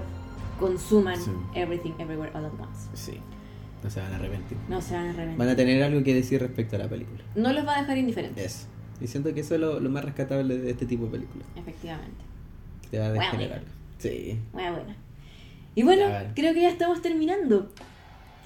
[0.59, 1.31] consuman Sí.
[1.55, 2.89] Everything Everywhere All at Once.
[2.95, 3.19] Sí.
[3.85, 4.59] No se van a arrepentir.
[4.69, 5.39] No se van a arrepentir.
[5.39, 7.23] Van a tener algo que decir respecto a la película.
[7.37, 8.45] No los va a dejar indiferentes.
[8.45, 8.67] Eso.
[9.01, 11.47] Y siento que eso es lo, lo más rescatable de este tipo de películas.
[11.57, 12.25] Efectivamente.
[12.91, 13.63] Te va a Bueno, degenerar.
[13.99, 14.39] Sí.
[14.53, 14.97] Buena, buena.
[15.77, 17.71] Y bueno, creo que ya estamos terminando.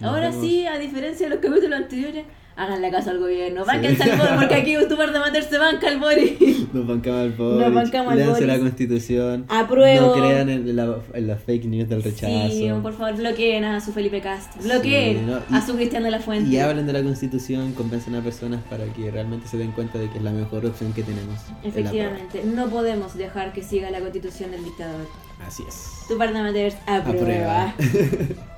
[0.09, 0.45] Ahora vemos.
[0.45, 2.25] sí, a diferencia de los capítulos anteriores,
[2.57, 3.65] haganle caso al gobierno.
[3.65, 6.33] Bánquense al Boris, porque aquí youtuber de Mater se banca al Boris.
[6.73, 7.61] Nos bancamos al Boris.
[7.67, 8.63] Nos bancamos al Léanse la Boris.
[8.71, 9.45] constitución.
[9.49, 10.07] Apruebo.
[10.07, 12.49] No crean en, la, en las fake news del rechazo.
[12.51, 14.63] Sí, por favor, bloqueen a su Felipe Cast.
[14.63, 16.49] Bloqueen Sí, no, y- a su Cristian de la Fuente.
[16.51, 20.09] Y hablen de la constitución, convencen a personas para que realmente se den cuenta de
[20.11, 21.41] que es la mejor opción que tenemos.
[21.49, 25.07] en la Efectivamente, no podemos dejar que siga la constitución del dictador.
[25.45, 26.05] Así es.
[26.09, 27.71] Tu par de amateurs aprueba.
[27.71, 27.75] Aprueba.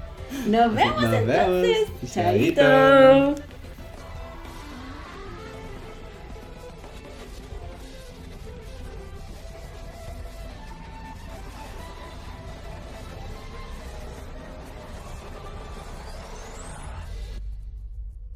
[0.46, 1.66] Nos vemos Nos vemos.
[1.66, 2.12] entonces.
[2.12, 3.34] Chaito.